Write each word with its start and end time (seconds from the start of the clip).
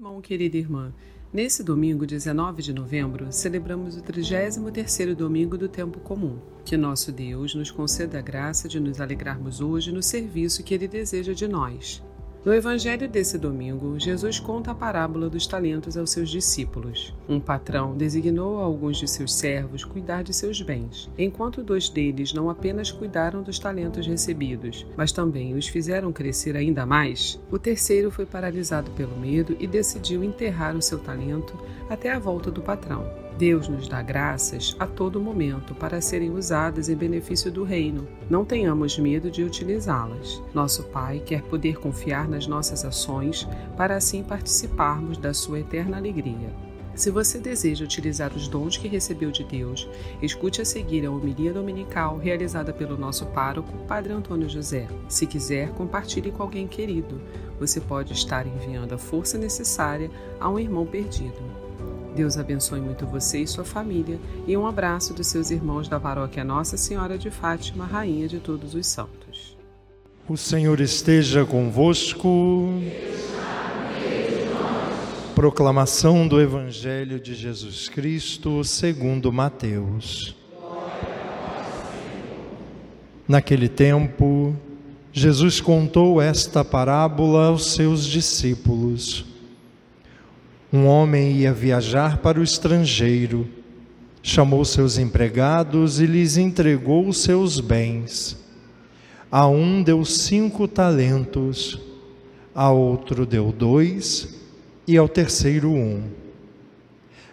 irmão, 0.00 0.18
querida 0.22 0.56
irmã, 0.56 0.94
nesse 1.30 1.62
domingo, 1.62 2.06
19 2.06 2.62
de 2.62 2.72
novembro, 2.72 3.30
celebramos 3.30 3.98
o 3.98 4.02
33º 4.02 5.14
domingo 5.14 5.58
do 5.58 5.68
tempo 5.68 6.00
comum. 6.00 6.38
Que 6.64 6.74
nosso 6.74 7.12
Deus 7.12 7.54
nos 7.54 7.70
conceda 7.70 8.18
a 8.18 8.22
graça 8.22 8.66
de 8.66 8.80
nos 8.80 8.98
alegrarmos 8.98 9.60
hoje 9.60 9.92
no 9.92 10.02
serviço 10.02 10.64
que 10.64 10.72
ele 10.72 10.88
deseja 10.88 11.34
de 11.34 11.46
nós. 11.46 12.02
No 12.42 12.54
evangelho 12.54 13.06
desse 13.06 13.36
domingo, 13.36 14.00
Jesus 14.00 14.40
conta 14.40 14.70
a 14.70 14.74
parábola 14.74 15.28
dos 15.28 15.46
talentos 15.46 15.94
aos 15.98 16.10
seus 16.10 16.30
discípulos. 16.30 17.14
Um 17.28 17.38
patrão 17.38 17.94
designou 17.94 18.58
a 18.58 18.64
alguns 18.64 18.96
de 18.96 19.06
seus 19.06 19.34
servos 19.34 19.84
cuidar 19.84 20.24
de 20.24 20.32
seus 20.32 20.62
bens, 20.62 21.10
enquanto 21.18 21.62
dois 21.62 21.90
deles 21.90 22.32
não 22.32 22.48
apenas 22.48 22.90
cuidaram 22.90 23.42
dos 23.42 23.58
talentos 23.58 24.06
recebidos, 24.06 24.86
mas 24.96 25.12
também 25.12 25.54
os 25.54 25.68
fizeram 25.68 26.14
crescer 26.14 26.56
ainda 26.56 26.86
mais. 26.86 27.38
O 27.50 27.58
terceiro 27.58 28.10
foi 28.10 28.24
paralisado 28.24 28.90
pelo 28.92 29.18
medo 29.18 29.54
e 29.60 29.66
decidiu 29.66 30.24
enterrar 30.24 30.74
o 30.74 30.80
seu 30.80 30.98
talento 30.98 31.58
até 31.90 32.10
a 32.10 32.18
volta 32.18 32.50
do 32.50 32.62
patrão. 32.62 33.29
Deus 33.40 33.68
nos 33.68 33.88
dá 33.88 34.02
graças 34.02 34.76
a 34.78 34.86
todo 34.86 35.18
momento 35.18 35.74
para 35.74 36.02
serem 36.02 36.30
usadas 36.30 36.90
em 36.90 36.94
benefício 36.94 37.50
do 37.50 37.64
reino. 37.64 38.06
Não 38.28 38.44
tenhamos 38.44 38.98
medo 38.98 39.30
de 39.30 39.42
utilizá-las. 39.42 40.42
Nosso 40.52 40.82
Pai 40.88 41.20
quer 41.20 41.40
poder 41.44 41.78
confiar 41.78 42.28
nas 42.28 42.46
nossas 42.46 42.84
ações 42.84 43.48
para 43.78 43.96
assim 43.96 44.22
participarmos 44.22 45.16
da 45.16 45.32
sua 45.32 45.60
eterna 45.60 45.96
alegria. 45.96 46.54
Se 46.94 47.10
você 47.10 47.38
deseja 47.38 47.82
utilizar 47.82 48.30
os 48.36 48.46
dons 48.46 48.76
que 48.76 48.86
recebeu 48.86 49.30
de 49.30 49.42
Deus, 49.42 49.88
escute 50.20 50.60
a 50.60 50.64
seguir 50.66 51.06
a 51.06 51.10
homilia 51.10 51.54
dominical 51.54 52.18
realizada 52.18 52.74
pelo 52.74 52.98
nosso 52.98 53.24
pároco, 53.28 53.72
Padre 53.88 54.12
Antônio 54.12 54.50
José. 54.50 54.86
Se 55.08 55.26
quiser, 55.26 55.70
compartilhe 55.70 56.30
com 56.30 56.42
alguém 56.42 56.68
querido. 56.68 57.18
Você 57.58 57.80
pode 57.80 58.12
estar 58.12 58.46
enviando 58.46 58.92
a 58.92 58.98
força 58.98 59.38
necessária 59.38 60.10
a 60.38 60.46
um 60.50 60.58
irmão 60.58 60.84
perdido. 60.84 61.69
Deus 62.14 62.36
abençoe 62.36 62.80
muito 62.80 63.06
você 63.06 63.40
e 63.40 63.46
sua 63.46 63.64
família 63.64 64.18
e 64.46 64.56
um 64.56 64.66
abraço 64.66 65.14
dos 65.14 65.26
seus 65.26 65.50
irmãos 65.50 65.88
da 65.88 66.00
paróquia 66.00 66.44
Nossa 66.44 66.76
Senhora 66.76 67.16
de 67.16 67.30
Fátima, 67.30 67.84
Rainha 67.86 68.26
de 68.26 68.38
todos 68.40 68.74
os 68.74 68.86
santos. 68.86 69.56
O 70.28 70.36
Senhor 70.36 70.80
esteja 70.80 71.44
convosco. 71.44 72.68
Proclamação 75.34 76.28
do 76.28 76.40
Evangelho 76.40 77.18
de 77.18 77.34
Jesus 77.34 77.88
Cristo 77.88 78.62
segundo 78.62 79.32
Mateus. 79.32 80.36
Naquele 83.26 83.68
tempo, 83.68 84.54
Jesus 85.12 85.60
contou 85.60 86.20
esta 86.20 86.64
parábola 86.64 87.46
aos 87.46 87.72
seus 87.72 88.04
discípulos. 88.04 89.29
Um 90.72 90.86
homem 90.86 91.32
ia 91.32 91.52
viajar 91.52 92.18
para 92.18 92.38
o 92.38 92.44
estrangeiro, 92.44 93.48
chamou 94.22 94.64
seus 94.64 94.98
empregados 94.98 95.98
e 95.98 96.06
lhes 96.06 96.36
entregou 96.36 97.12
seus 97.12 97.58
bens. 97.58 98.38
A 99.32 99.48
um 99.48 99.82
deu 99.82 100.04
cinco 100.04 100.68
talentos, 100.68 101.80
a 102.54 102.70
outro 102.70 103.26
deu 103.26 103.50
dois 103.50 104.40
e 104.86 104.96
ao 104.96 105.08
terceiro 105.08 105.72
um. 105.72 106.04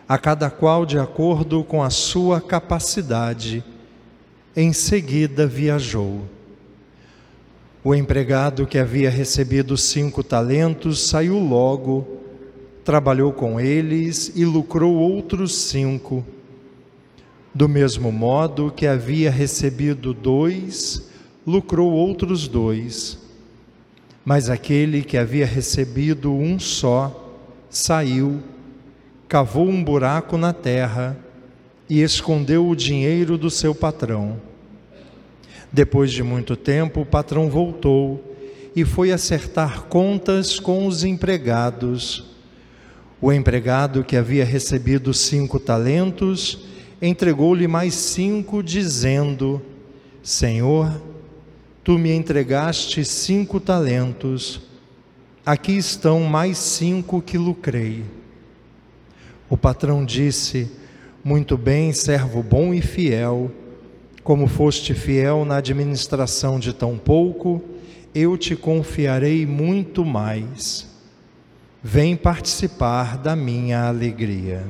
A 0.09 0.17
cada 0.17 0.49
qual 0.49 0.83
de 0.83 0.97
acordo 0.97 1.63
com 1.63 1.83
a 1.83 1.91
sua 1.91 2.41
capacidade. 2.41 3.63
Em 4.55 4.73
seguida 4.73 5.45
viajou. 5.45 6.21
O 7.83 7.93
empregado 7.93 8.65
que 8.65 8.79
havia 8.79 9.11
recebido 9.11 9.77
cinco 9.77 10.23
talentos 10.23 11.07
saiu 11.07 11.37
logo 11.37 12.16
trabalhou 12.87 13.33
com 13.33 13.59
eles 13.59 14.31
e 14.33 14.45
lucrou 14.45 14.95
outros 14.95 15.53
cinco. 15.53 16.25
Do 17.53 17.67
mesmo 17.67 18.13
modo 18.13 18.71
que 18.73 18.87
havia 18.87 19.29
recebido 19.29 20.13
dois, 20.13 21.09
lucrou 21.45 21.91
outros 21.91 22.47
dois. 22.47 23.19
Mas 24.23 24.49
aquele 24.49 25.01
que 25.03 25.17
havia 25.17 25.45
recebido 25.45 26.31
um 26.31 26.57
só, 26.57 27.35
saiu, 27.69 28.41
cavou 29.27 29.67
um 29.67 29.83
buraco 29.83 30.37
na 30.37 30.53
terra 30.53 31.17
e 31.89 32.01
escondeu 32.01 32.69
o 32.69 32.73
dinheiro 32.73 33.37
do 33.37 33.49
seu 33.49 33.75
patrão. 33.75 34.39
Depois 35.69 36.13
de 36.13 36.23
muito 36.23 36.55
tempo, 36.55 37.01
o 37.01 37.05
patrão 37.05 37.49
voltou 37.49 38.33
e 38.73 38.85
foi 38.85 39.11
acertar 39.11 39.83
contas 39.87 40.57
com 40.57 40.87
os 40.87 41.03
empregados. 41.03 42.36
O 43.19 43.33
empregado 43.33 44.03
que 44.03 44.15
havia 44.15 44.45
recebido 44.45 45.11
cinco 45.11 45.59
talentos 45.59 46.67
entregou-lhe 47.01 47.67
mais 47.67 47.95
cinco, 47.95 48.61
dizendo: 48.61 49.59
Senhor, 50.21 51.01
tu 51.83 51.97
me 51.97 52.11
entregaste 52.11 53.03
cinco 53.03 53.59
talentos, 53.59 54.61
aqui 55.43 55.71
estão 55.71 56.21
mais 56.25 56.59
cinco 56.59 57.19
que 57.19 57.39
lucrei. 57.39 58.05
O 59.49 59.57
patrão 59.57 60.05
disse: 60.05 60.71
Muito 61.23 61.57
bem, 61.57 61.93
servo 61.93 62.43
bom 62.43 62.71
e 62.71 62.83
fiel, 62.83 63.49
como 64.23 64.45
foste 64.45 64.93
fiel 64.93 65.43
na 65.43 65.57
administração 65.57 66.59
de 66.59 66.71
tão 66.71 66.99
pouco, 66.99 67.63
eu 68.13 68.37
te 68.37 68.55
confiarei 68.55 69.43
muito 69.43 70.05
mais 70.05 70.86
vem 71.89 72.17
participar 72.17 73.17
da 73.17 73.33
minha 73.33 73.87
alegria. 73.87 74.67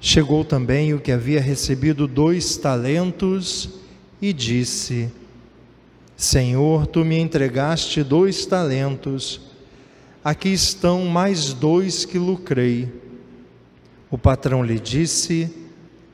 Chegou 0.00 0.44
também 0.44 0.94
o 0.94 1.00
que 1.00 1.10
havia 1.10 1.40
recebido 1.40 2.06
dois 2.06 2.56
talentos 2.56 3.68
e 4.22 4.32
disse: 4.32 5.10
Senhor, 6.16 6.86
tu 6.86 7.04
me 7.04 7.18
entregaste 7.18 8.04
dois 8.04 8.46
talentos, 8.46 9.40
aqui 10.22 10.50
estão 10.50 11.04
mais 11.06 11.52
dois 11.52 12.04
que 12.04 12.16
lucrei. 12.16 12.88
O 14.12 14.16
patrão 14.16 14.62
lhe 14.62 14.78
disse: 14.78 15.52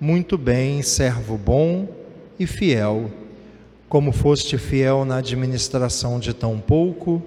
Muito 0.01 0.39
bem, 0.39 0.81
servo 0.81 1.37
bom 1.37 1.87
e 2.39 2.47
fiel. 2.47 3.11
Como 3.87 4.13
foste 4.13 4.57
fiel 4.57 5.05
na 5.05 5.19
administração 5.19 6.19
de 6.19 6.33
tão 6.33 6.59
pouco, 6.59 7.23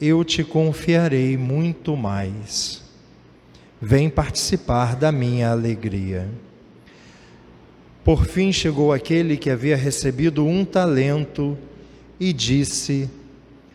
eu 0.00 0.24
te 0.24 0.44
confiarei 0.44 1.36
muito 1.36 1.96
mais. 1.96 2.82
Vem 3.80 4.08
participar 4.08 4.94
da 4.94 5.10
minha 5.10 5.50
alegria. 5.50 6.28
Por 8.04 8.24
fim 8.24 8.52
chegou 8.52 8.92
aquele 8.92 9.36
que 9.36 9.50
havia 9.50 9.76
recebido 9.76 10.46
um 10.46 10.64
talento 10.64 11.58
e 12.18 12.32
disse: 12.32 13.10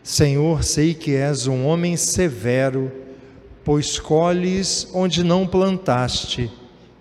Senhor, 0.02 0.62
sei 0.64 0.94
que 0.94 1.14
és 1.14 1.46
um 1.46 1.66
homem 1.66 1.96
severo, 1.96 2.90
pois 3.62 3.98
colhes 3.98 4.88
onde 4.92 5.22
não 5.22 5.46
plantaste 5.46 6.50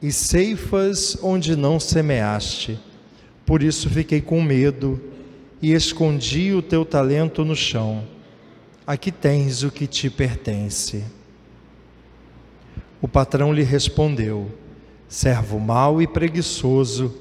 e 0.02 0.12
ceifas 0.12 1.18
onde 1.22 1.56
não 1.56 1.80
semeaste. 1.80 2.78
Por 3.46 3.64
isso 3.64 3.90
fiquei 3.90 4.22
com 4.22 4.42
medo 4.42 5.02
e 5.62 5.74
escondi 5.74 6.54
o 6.54 6.62
teu 6.62 6.86
talento 6.86 7.44
no 7.44 7.56
chão 7.56 8.04
aqui 8.86 9.12
tens 9.12 9.64
o 9.64 9.72
que 9.72 9.88
te 9.88 10.10
pertence. 10.10 11.04
O 13.02 13.08
patrão 13.08 13.54
lhe 13.54 13.64
respondeu: 13.64 14.52
Servo 15.08 15.60
mau 15.60 16.02
e 16.02 16.08
preguiçoso, 16.08 17.14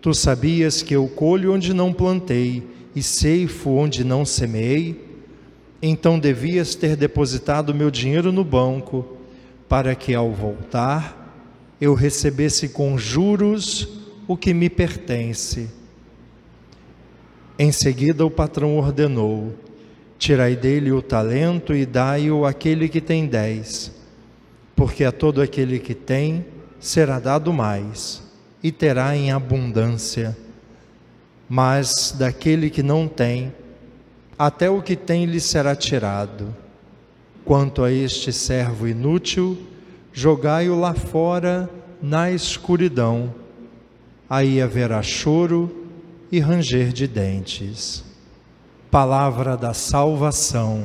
tu 0.00 0.12
sabias 0.14 0.82
que 0.82 0.94
eu 0.94 1.06
colho 1.08 1.54
onde 1.54 1.72
não 1.72 1.92
plantei 1.92 2.62
e 2.94 3.02
ceifo 3.02 3.70
onde 3.70 4.04
não 4.04 4.24
semeei? 4.24 5.12
Então 5.80 6.18
devias 6.18 6.74
ter 6.74 6.96
depositado 6.96 7.74
meu 7.74 7.90
dinheiro 7.90 8.30
no 8.30 8.44
banco, 8.44 9.16
para 9.68 9.94
que 9.94 10.14
ao 10.14 10.30
voltar 10.30 11.20
eu 11.80 11.94
recebesse 11.94 12.68
com 12.68 12.96
juros 12.96 13.88
o 14.28 14.36
que 14.36 14.54
me 14.54 14.70
pertence. 14.70 15.68
Em 17.58 17.72
seguida 17.72 18.24
o 18.24 18.30
patrão 18.30 18.76
ordenou: 18.76 19.54
Tirai 20.22 20.54
dele 20.54 20.92
o 20.92 21.02
talento 21.02 21.74
e 21.74 21.84
dai-o 21.84 22.46
àquele 22.46 22.88
que 22.88 23.00
tem 23.00 23.26
dez, 23.26 23.90
porque 24.76 25.02
a 25.02 25.10
todo 25.10 25.42
aquele 25.42 25.80
que 25.80 25.96
tem 25.96 26.46
será 26.78 27.18
dado 27.18 27.52
mais, 27.52 28.22
e 28.62 28.70
terá 28.70 29.16
em 29.16 29.32
abundância. 29.32 30.38
Mas 31.48 32.14
daquele 32.16 32.70
que 32.70 32.84
não 32.84 33.08
tem, 33.08 33.52
até 34.38 34.70
o 34.70 34.80
que 34.80 34.94
tem 34.94 35.24
lhe 35.24 35.40
será 35.40 35.74
tirado. 35.74 36.54
Quanto 37.44 37.82
a 37.82 37.90
este 37.90 38.32
servo 38.32 38.86
inútil, 38.86 39.58
jogai-o 40.12 40.78
lá 40.78 40.94
fora 40.94 41.68
na 42.00 42.30
escuridão. 42.30 43.34
Aí 44.30 44.62
haverá 44.62 45.02
choro 45.02 45.88
e 46.30 46.38
ranger 46.38 46.92
de 46.92 47.08
dentes. 47.08 48.11
Palavra 48.92 49.56
da 49.56 49.72
salvação. 49.72 50.84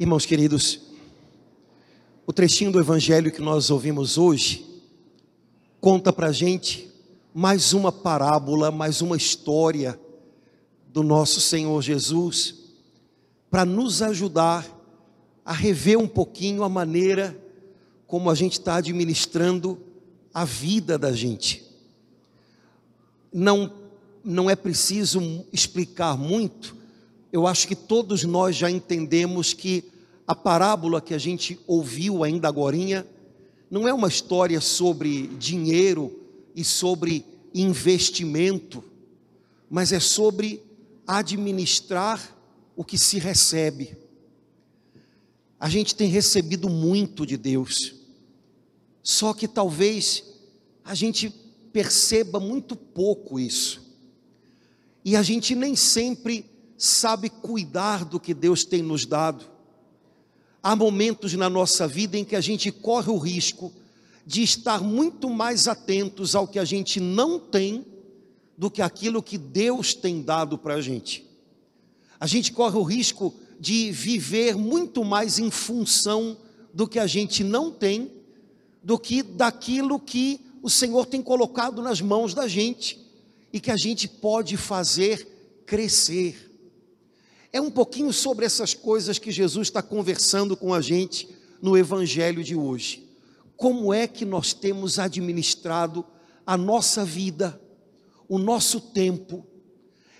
Irmãos 0.00 0.26
queridos, 0.26 0.80
o 2.26 2.32
trechinho 2.32 2.72
do 2.72 2.80
Evangelho 2.80 3.30
que 3.30 3.40
nós 3.40 3.70
ouvimos 3.70 4.18
hoje 4.18 4.66
conta 5.80 6.12
para 6.12 6.32
gente 6.32 6.90
mais 7.32 7.72
uma 7.72 7.92
parábola, 7.92 8.72
mais 8.72 9.00
uma 9.00 9.16
história 9.16 9.96
do 10.88 11.04
nosso 11.04 11.40
Senhor 11.40 11.80
Jesus, 11.80 12.56
para 13.48 13.64
nos 13.64 14.02
ajudar 14.02 14.66
a 15.44 15.52
rever 15.52 16.00
um 16.00 16.08
pouquinho 16.08 16.64
a 16.64 16.68
maneira 16.68 17.40
como 18.08 18.28
a 18.28 18.34
gente 18.34 18.54
está 18.54 18.74
administrando 18.74 19.78
a 20.34 20.44
vida 20.44 20.98
da 20.98 21.12
gente. 21.12 21.64
Não, 23.32 23.85
não 24.26 24.50
é 24.50 24.56
preciso 24.56 25.46
explicar 25.52 26.18
muito, 26.18 26.76
eu 27.32 27.46
acho 27.46 27.68
que 27.68 27.76
todos 27.76 28.24
nós 28.24 28.56
já 28.56 28.68
entendemos 28.68 29.54
que 29.54 29.84
a 30.26 30.34
parábola 30.34 31.00
que 31.00 31.14
a 31.14 31.18
gente 31.18 31.60
ouviu 31.64 32.24
ainda 32.24 32.48
agora 32.48 33.06
não 33.70 33.86
é 33.86 33.94
uma 33.94 34.08
história 34.08 34.60
sobre 34.60 35.28
dinheiro 35.28 36.18
e 36.56 36.64
sobre 36.64 37.24
investimento, 37.54 38.82
mas 39.70 39.92
é 39.92 40.00
sobre 40.00 40.60
administrar 41.06 42.36
o 42.74 42.84
que 42.84 42.98
se 42.98 43.20
recebe. 43.20 43.96
A 45.60 45.68
gente 45.68 45.94
tem 45.94 46.08
recebido 46.08 46.68
muito 46.68 47.24
de 47.24 47.36
Deus, 47.36 47.94
só 49.04 49.32
que 49.32 49.46
talvez 49.46 50.24
a 50.84 50.96
gente 50.96 51.30
perceba 51.72 52.40
muito 52.40 52.74
pouco 52.74 53.38
isso, 53.38 53.85
e 55.06 55.14
a 55.14 55.22
gente 55.22 55.54
nem 55.54 55.76
sempre 55.76 56.44
sabe 56.76 57.30
cuidar 57.30 58.04
do 58.04 58.18
que 58.18 58.34
Deus 58.34 58.64
tem 58.64 58.82
nos 58.82 59.06
dado. 59.06 59.44
Há 60.60 60.74
momentos 60.74 61.32
na 61.34 61.48
nossa 61.48 61.86
vida 61.86 62.18
em 62.18 62.24
que 62.24 62.34
a 62.34 62.40
gente 62.40 62.72
corre 62.72 63.08
o 63.08 63.16
risco 63.16 63.72
de 64.26 64.42
estar 64.42 64.82
muito 64.82 65.30
mais 65.30 65.68
atentos 65.68 66.34
ao 66.34 66.48
que 66.48 66.58
a 66.58 66.64
gente 66.64 66.98
não 66.98 67.38
tem 67.38 67.86
do 68.58 68.68
que 68.68 68.82
aquilo 68.82 69.22
que 69.22 69.38
Deus 69.38 69.94
tem 69.94 70.22
dado 70.22 70.58
para 70.58 70.74
a 70.74 70.82
gente. 70.82 71.24
A 72.18 72.26
gente 72.26 72.50
corre 72.50 72.76
o 72.76 72.82
risco 72.82 73.32
de 73.60 73.92
viver 73.92 74.56
muito 74.56 75.04
mais 75.04 75.38
em 75.38 75.52
função 75.52 76.36
do 76.74 76.88
que 76.88 76.98
a 76.98 77.06
gente 77.06 77.44
não 77.44 77.70
tem, 77.70 78.10
do 78.82 78.98
que 78.98 79.22
daquilo 79.22 80.00
que 80.00 80.40
o 80.60 80.68
Senhor 80.68 81.06
tem 81.06 81.22
colocado 81.22 81.80
nas 81.80 82.00
mãos 82.00 82.34
da 82.34 82.48
gente 82.48 83.05
e 83.56 83.60
que 83.60 83.70
a 83.70 83.76
gente 83.76 84.06
pode 84.06 84.54
fazer 84.54 85.62
crescer. 85.64 86.54
É 87.50 87.58
um 87.58 87.70
pouquinho 87.70 88.12
sobre 88.12 88.44
essas 88.44 88.74
coisas 88.74 89.18
que 89.18 89.32
Jesus 89.32 89.68
está 89.68 89.80
conversando 89.80 90.54
com 90.54 90.74
a 90.74 90.82
gente 90.82 91.26
no 91.62 91.74
Evangelho 91.74 92.44
de 92.44 92.54
hoje. 92.54 93.08
Como 93.56 93.94
é 93.94 94.06
que 94.06 94.26
nós 94.26 94.52
temos 94.52 94.98
administrado 94.98 96.04
a 96.44 96.54
nossa 96.54 97.02
vida, 97.02 97.58
o 98.28 98.36
nosso 98.36 98.78
tempo, 98.78 99.46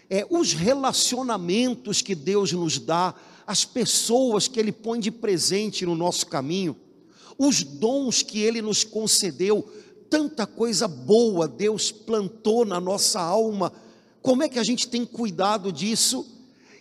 é, 0.08 0.26
os 0.30 0.54
relacionamentos 0.54 2.00
que 2.00 2.14
Deus 2.14 2.52
nos 2.52 2.78
dá, 2.78 3.14
as 3.46 3.66
pessoas 3.66 4.48
que 4.48 4.58
Ele 4.58 4.72
põe 4.72 4.98
de 4.98 5.10
presente 5.10 5.84
no 5.84 5.94
nosso 5.94 6.26
caminho, 6.26 6.74
os 7.36 7.62
dons 7.62 8.22
que 8.22 8.40
Ele 8.40 8.62
nos 8.62 8.82
concedeu, 8.82 9.70
tanta 10.10 10.46
coisa 10.46 10.86
boa 10.86 11.48
Deus 11.48 11.90
plantou 11.90 12.64
na 12.64 12.80
nossa 12.80 13.20
alma, 13.20 13.72
como 14.22 14.42
é 14.42 14.48
que 14.48 14.58
a 14.58 14.64
gente 14.64 14.88
tem 14.88 15.04
cuidado 15.04 15.72
disso? 15.72 16.26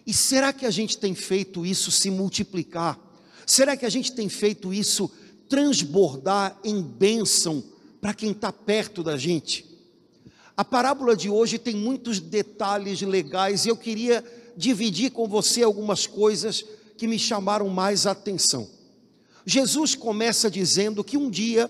E 0.06 0.13
será 0.13 0.54
que 0.54 0.66
a 0.66 0.72
gente 0.72 0.98
tem 0.98 1.13
feito 1.13 1.66
isso 1.66 1.92
se 1.92 2.10
multiplicar? 2.10 3.00
Será 3.45 3.77
que 3.77 3.86
a 3.86 3.89
gente 3.89 4.12
tem 4.13 4.30
feito 4.30 4.74
isso 4.74 5.10
transbordar 5.48 6.60
em 6.63 6.81
bênção 6.81 7.63
para 8.01 8.13
quem 8.13 8.31
está 8.31 8.51
perto 8.51 9.04
da 9.04 9.18
gente? 9.18 9.66
A 10.57 10.63
parábola 10.63 11.16
de 11.16 11.30
hoje 11.30 11.60
tem 11.60 11.75
muitos 11.75 12.19
detalhes 12.19 13.01
legais 13.01 13.66
e 13.66 13.69
eu 13.69 13.75
queria 13.75 14.24
dividir 14.56 15.12
com 15.12 15.28
você 15.28 15.63
algumas 15.63 16.07
coisas 16.07 16.66
que 16.98 17.07
me 17.07 17.19
chamaram 17.19 17.68
mais 17.68 18.07
a 18.07 18.12
atenção. 18.12 18.68
Jesus 19.45 19.95
começa 19.95 20.50
dizendo 20.50 21.04
que 21.04 21.18
um 21.18 21.30
dia 21.30 21.69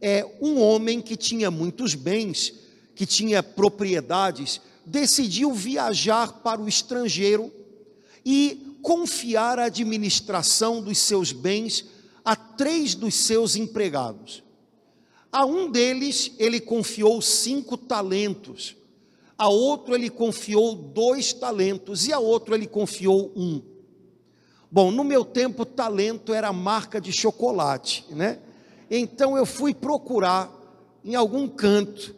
é, 0.00 0.26
um 0.40 0.60
homem 0.60 1.00
que 1.00 1.16
tinha 1.16 1.50
muitos 1.50 1.94
bens, 1.94 2.52
que 2.94 3.06
tinha 3.06 3.42
propriedades, 3.42 4.60
decidiu 4.84 5.52
viajar 5.52 6.40
para 6.42 6.60
o 6.60 6.68
estrangeiro 6.68 7.52
e 8.24 8.78
confiar 8.82 9.58
a 9.58 9.64
administração 9.64 10.80
dos 10.80 10.98
seus 10.98 11.32
bens 11.32 11.86
a 12.24 12.34
três 12.34 12.94
dos 12.94 13.14
seus 13.14 13.56
empregados. 13.56 14.42
A 15.32 15.44
um 15.44 15.70
deles 15.70 16.32
ele 16.38 16.60
confiou 16.60 17.20
cinco 17.20 17.76
talentos, 17.76 18.76
a 19.36 19.48
outro 19.48 19.94
ele 19.94 20.08
confiou 20.08 20.74
dois 20.74 21.32
talentos 21.32 22.06
e 22.06 22.12
a 22.12 22.18
outro 22.18 22.54
ele 22.54 22.66
confiou 22.66 23.32
um. 23.36 23.60
Bom, 24.70 24.90
no 24.90 25.04
meu 25.04 25.24
tempo, 25.24 25.64
talento 25.64 26.32
era 26.32 26.52
marca 26.52 27.00
de 27.00 27.12
chocolate, 27.12 28.04
né? 28.10 28.38
Então 28.90 29.36
eu 29.36 29.44
fui 29.44 29.74
procurar 29.74 30.50
em 31.04 31.14
algum 31.14 31.48
canto 31.48 32.14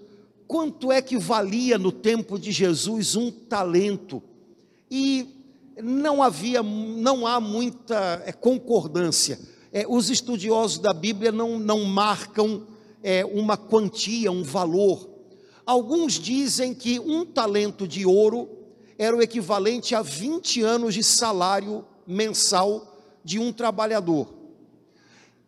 quanto 0.46 0.90
é 0.90 1.02
que 1.02 1.18
valia 1.18 1.76
no 1.76 1.92
tempo 1.92 2.38
de 2.38 2.50
Jesus 2.50 3.16
um 3.16 3.30
talento. 3.30 4.22
E 4.90 5.38
não 5.82 6.22
havia, 6.22 6.62
não 6.62 7.26
há 7.26 7.38
muita 7.38 8.22
é, 8.24 8.32
concordância. 8.32 9.38
É, 9.70 9.84
os 9.86 10.08
estudiosos 10.08 10.78
da 10.78 10.94
Bíblia 10.94 11.30
não, 11.30 11.58
não 11.58 11.84
marcam 11.84 12.62
é, 13.02 13.24
uma 13.24 13.56
quantia, 13.56 14.32
um 14.32 14.42
valor. 14.42 15.08
Alguns 15.66 16.14
dizem 16.14 16.74
que 16.74 16.98
um 16.98 17.26
talento 17.26 17.86
de 17.86 18.06
ouro 18.06 18.48
era 18.96 19.14
o 19.14 19.22
equivalente 19.22 19.94
a 19.94 20.00
20 20.00 20.62
anos 20.62 20.94
de 20.94 21.04
salário 21.04 21.84
mensal 22.06 22.98
de 23.22 23.38
um 23.38 23.52
trabalhador. 23.52 24.37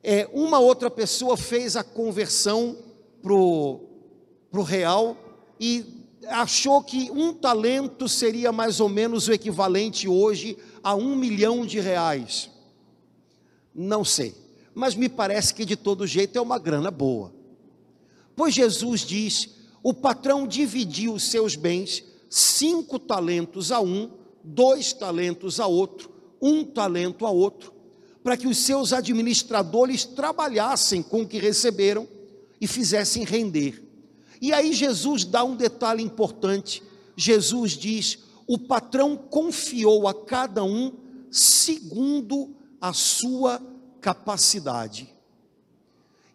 É, 0.03 0.29
uma 0.33 0.59
outra 0.59 0.91
pessoa 0.91 1.37
fez 1.37 1.77
a 1.77 1.85
conversão 1.85 2.77
para 3.23 3.35
o 3.35 4.63
real 4.63 5.17
e 5.59 5.85
achou 6.27 6.83
que 6.83 7.11
um 7.11 7.35
talento 7.35 8.09
seria 8.09 8.51
mais 8.51 8.81
ou 8.81 8.89
menos 8.89 9.29
o 9.29 9.33
equivalente 9.33 10.09
hoje 10.09 10.57
a 10.83 10.95
um 10.95 11.15
milhão 11.15 11.67
de 11.67 11.81
reais. 11.81 12.51
Não 13.75 14.05
sei, 14.05 14.35
mas 14.75 14.95
me 14.95 15.09
parece 15.09 15.55
que 15.55 15.65
de 15.65 15.77
todo 15.77 16.07
jeito 16.07 16.37
é 16.37 16.41
uma 16.41 16.59
grana 16.59 16.91
boa. 16.91 17.33
Pois 18.35 18.55
Jesus 18.55 19.03
diz: 19.03 19.51
o 19.83 19.93
patrão 19.93 20.47
dividiu 20.47 21.15
os 21.15 21.25
seus 21.25 21.57
bens, 21.57 22.03
cinco 22.29 22.99
talentos 22.99 23.71
a 23.71 23.81
um, 23.81 24.11
dois 24.43 24.93
talentos 24.93 25.61
a 25.61 25.67
outro, 25.67 26.11
um 26.41 26.65
talento 26.65 27.27
a 27.27 27.31
outro, 27.31 27.73
para 28.23 28.37
que 28.37 28.47
os 28.47 28.59
seus 28.59 28.93
administradores 28.93 30.05
trabalhassem 30.05 31.03
com 31.03 31.23
o 31.23 31.29
que 31.29 31.39
receberam 31.39 32.07
e 32.61 32.67
fizessem 32.67 33.25
render. 33.25 33.83
E 34.41 34.53
aí 34.53 34.73
Jesus 34.73 35.25
dá 35.25 35.45
um 35.45 35.57
detalhe 35.57 36.03
importante. 36.03 36.83
Jesus 37.17 37.73
diz: 37.73 38.19
o 38.47 38.59
patrão 38.59 39.17
confiou 39.17 40.07
a 40.07 40.15
cada 40.15 40.65
um 40.65 40.93
segundo 41.31 42.55
a 42.81 42.93
sua 42.93 43.63
capacidade. 44.01 45.15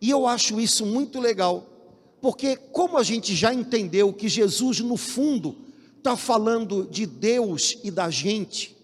E 0.02 0.10
eu 0.10 0.28
acho 0.28 0.60
isso 0.60 0.86
muito 0.86 1.20
legal 1.20 1.76
porque, 2.26 2.56
como 2.56 2.98
a 2.98 3.04
gente 3.04 3.36
já 3.36 3.54
entendeu 3.54 4.12
que 4.12 4.28
Jesus, 4.28 4.80
no 4.80 4.98
fundo, 4.98 5.58
está 5.96 6.18
falando 6.18 6.88
de 6.90 7.06
Deus 7.06 7.78
e 7.84 7.92
da 7.92 8.10
gente, 8.10 8.76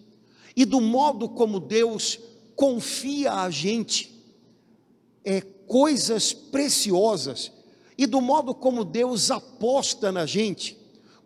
e 0.55 0.63
do 0.63 0.79
modo 0.79 1.27
como 1.27 1.59
Deus 1.59 2.19
confia 2.55 3.33
a 3.33 3.49
gente 3.49 4.11
é, 5.23 5.41
coisas 5.41 6.33
preciosas, 6.33 7.51
e 7.97 8.05
do 8.05 8.19
modo 8.19 8.53
como 8.53 8.83
Deus 8.83 9.29
aposta 9.31 10.11
na 10.11 10.25
gente, 10.25 10.77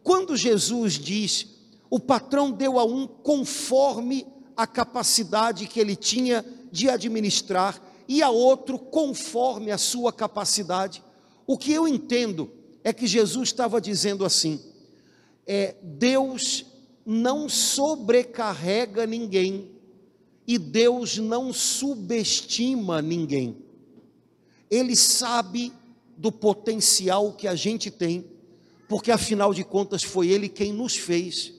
quando 0.04 0.36
Jesus 0.36 0.94
diz, 0.94 1.48
o 1.90 2.00
patrão 2.00 2.52
deu 2.52 2.78
a 2.78 2.86
um 2.86 3.08
conforme 3.08 4.28
a 4.56 4.68
capacidade 4.68 5.68
que 5.68 5.80
ele 5.80 5.96
tinha 5.96 6.46
de 6.72 6.90
administrar, 6.90 7.82
e 8.08 8.22
a 8.22 8.30
outro 8.30 8.78
conforme 8.78 9.72
a 9.72 9.78
sua 9.78 10.14
capacidade, 10.14 11.04
o 11.48 11.58
que 11.58 11.72
eu 11.72 11.88
entendo 11.88 12.52
é 12.84 12.94
que 12.94 13.08
Jesus 13.08 13.50
estava 13.50 13.82
dizendo 13.82 14.24
assim: 14.24 14.60
é, 15.48 15.76
Deus 15.82 16.66
não 17.06 17.50
sobrecarrega 17.50 19.06
ninguém 19.06 19.75
e 20.48 20.58
Deus 20.58 21.18
não 21.18 21.52
subestima 21.52 23.02
ninguém. 23.02 23.58
Ele 24.70 24.96
sabe 24.96 25.74
do 26.18 26.32
potencial 26.32 27.34
que 27.34 27.48
a 27.48 27.56
gente 27.56 27.90
tem, 27.90 28.26
porque 28.88 29.12
afinal 29.12 29.54
de 29.54 29.64
contas 29.64 30.04
foi 30.04 30.30
Ele 30.30 30.48
quem 30.48 30.72
nos 30.72 30.96
fez. 30.96 31.54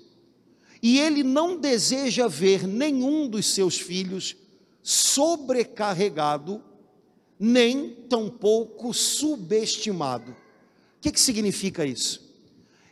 E 0.83 0.99
Ele 0.99 1.23
não 1.23 1.59
deseja 1.59 2.29
ver 2.29 2.67
nenhum 2.67 3.29
dos 3.29 3.47
seus 3.47 3.79
filhos 3.79 4.37
sobrecarregado, 4.83 6.63
nem 7.39 7.91
tampouco 8.09 8.95
subestimado. 8.95 10.31
O 10.31 10.37
que, 11.01 11.11
que 11.11 11.21
significa 11.21 11.85
isso? 11.85 12.25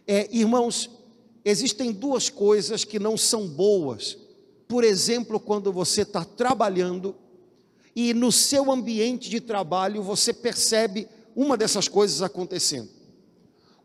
É, 0.06 0.28
irmãos, 0.36 0.90
existem 1.44 1.92
duas 1.92 2.28
coisas 2.28 2.84
que 2.84 2.98
não 2.98 3.16
são 3.16 3.48
boas. 3.48 4.18
Por 4.66 4.84
exemplo, 4.84 5.38
quando 5.38 5.72
você 5.72 6.02
está 6.02 6.24
trabalhando 6.24 7.14
e 7.94 8.12
no 8.12 8.32
seu 8.32 8.70
ambiente 8.72 9.30
de 9.30 9.40
trabalho 9.40 10.02
você 10.02 10.32
percebe 10.32 11.08
uma 11.34 11.56
dessas 11.56 11.88
coisas 11.88 12.22
acontecendo. 12.22 12.88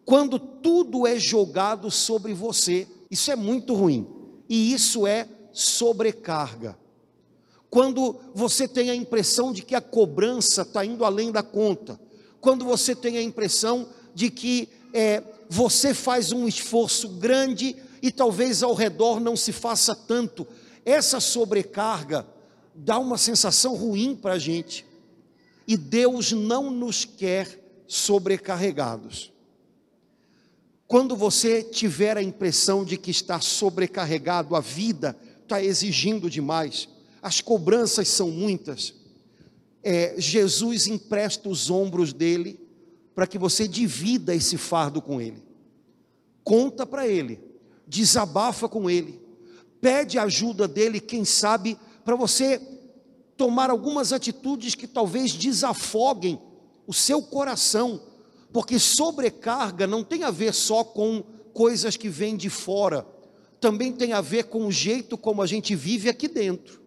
Quando 0.05 0.39
tudo 0.39 1.05
é 1.05 1.19
jogado 1.19 1.91
sobre 1.91 2.33
você, 2.33 2.87
isso 3.11 3.31
é 3.31 3.35
muito 3.35 3.75
ruim. 3.75 4.07
E 4.47 4.73
isso 4.73 5.05
é 5.05 5.27
sobrecarga. 5.51 6.77
Quando 7.69 8.19
você 8.33 8.67
tem 8.67 8.89
a 8.89 8.95
impressão 8.95 9.53
de 9.53 9.61
que 9.61 9.75
a 9.75 9.81
cobrança 9.81 10.63
está 10.63 10.83
indo 10.83 11.05
além 11.05 11.31
da 11.31 11.43
conta, 11.43 11.99
quando 12.41 12.65
você 12.65 12.95
tem 12.95 13.17
a 13.17 13.21
impressão 13.21 13.87
de 14.15 14.31
que 14.31 14.69
é, 14.91 15.21
você 15.47 15.93
faz 15.93 16.31
um 16.31 16.47
esforço 16.47 17.09
grande 17.09 17.75
e 18.01 18.11
talvez 18.11 18.63
ao 18.63 18.73
redor 18.73 19.19
não 19.19 19.35
se 19.35 19.51
faça 19.51 19.93
tanto, 19.93 20.47
essa 20.85 21.19
sobrecarga 21.19 22.25
dá 22.73 22.97
uma 22.97 23.17
sensação 23.17 23.75
ruim 23.75 24.15
para 24.15 24.33
a 24.33 24.39
gente. 24.39 24.85
E 25.67 25.77
Deus 25.77 26.31
não 26.31 26.71
nos 26.71 27.05
quer 27.05 27.83
sobrecarregados. 27.87 29.31
Quando 30.87 31.15
você 31.15 31.61
tiver 31.61 32.17
a 32.17 32.23
impressão 32.23 32.83
de 32.83 32.97
que 32.97 33.11
está 33.11 33.39
sobrecarregado, 33.39 34.55
a 34.55 34.59
vida 34.59 35.15
está 35.43 35.61
exigindo 35.61 36.29
demais, 36.29 36.89
as 37.21 37.41
cobranças 37.41 38.07
são 38.07 38.31
muitas, 38.31 38.95
é, 39.83 40.15
Jesus 40.17 40.87
empresta 40.87 41.47
os 41.47 41.69
ombros 41.69 42.11
dele 42.11 42.59
para 43.13 43.27
que 43.27 43.37
você 43.37 43.67
divida 43.67 44.33
esse 44.33 44.57
fardo 44.57 45.01
com 45.01 45.21
ele. 45.21 45.43
Conta 46.43 46.85
para 46.85 47.07
ele, 47.07 47.39
desabafa 47.87 48.67
com 48.67 48.89
ele, 48.89 49.19
pede 49.81 50.17
ajuda 50.19 50.67
dele, 50.67 50.99
quem 50.99 51.23
sabe, 51.23 51.77
para 52.03 52.15
você 52.15 52.61
tomar 53.37 53.69
algumas 53.69 54.11
atitudes 54.11 54.75
que 54.75 54.87
talvez 54.87 55.33
desafoguem 55.33 56.39
o 56.85 56.93
seu 56.93 57.21
coração 57.21 58.01
porque 58.51 58.79
sobrecarga 58.79 59.85
não 59.85 60.03
tem 60.03 60.23
a 60.23 60.31
ver 60.31 60.53
só 60.53 60.83
com 60.83 61.23
coisas 61.53 61.95
que 61.95 62.09
vêm 62.09 62.35
de 62.35 62.49
fora, 62.49 63.05
também 63.59 63.91
tem 63.91 64.13
a 64.13 64.21
ver 64.21 64.45
com 64.45 64.65
o 64.65 64.71
jeito 64.71 65.17
como 65.17 65.41
a 65.41 65.47
gente 65.47 65.75
vive 65.75 66.09
aqui 66.09 66.27
dentro. 66.27 66.81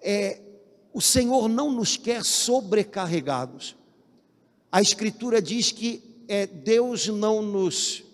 É, 0.00 0.40
o 0.92 1.00
Senhor 1.00 1.48
não 1.48 1.72
nos 1.72 1.96
quer 1.96 2.24
sobrecarregados. 2.24 3.76
A 4.70 4.80
Escritura 4.80 5.40
diz 5.40 5.72
que 5.72 6.02
é, 6.28 6.46
Deus 6.46 7.08
não 7.08 7.42
nos 7.42 8.04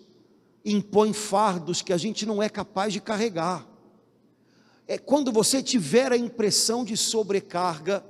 impõe 0.65 1.13
fardos 1.13 1.83
que 1.83 1.93
a 1.93 1.97
gente 1.97 2.25
não 2.25 2.41
é 2.41 2.49
capaz 2.49 2.91
de 2.91 2.99
carregar. 2.99 3.67
É, 4.87 4.97
quando 4.97 5.31
você 5.31 5.61
tiver 5.61 6.11
a 6.11 6.17
impressão 6.17 6.83
de 6.83 6.97
sobrecarga, 6.97 8.03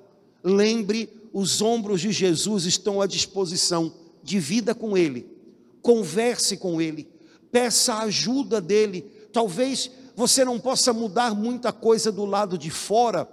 lembre 0.44 1.10
os 1.34 1.62
ombros 1.62 2.00
de 2.00 2.12
Jesus 2.12 2.66
estão 2.66 3.02
à 3.02 3.06
disposição, 3.06 3.94
divida 4.24 4.74
com 4.74 4.98
Ele, 4.98 5.28
converse 5.82 6.56
com 6.56 6.82
Ele, 6.82 7.08
peça 7.52 7.94
a 7.94 8.04
ajuda 8.04 8.62
dEle. 8.62 9.02
Talvez 9.34 9.92
você 10.16 10.46
não 10.46 10.60
possa 10.60 10.94
mudar 10.94 11.36
muita 11.36 11.74
coisa 11.74 12.12
do 12.12 12.24
lado 12.24 12.58
de 12.58 12.70
fora, 12.70 13.30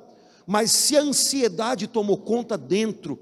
mas 0.47 0.73
se 0.73 0.97
a 0.97 1.03
ansiedade 1.03 1.87
tomou 1.87 2.19
conta 2.19 2.59
dentro, 2.59 3.19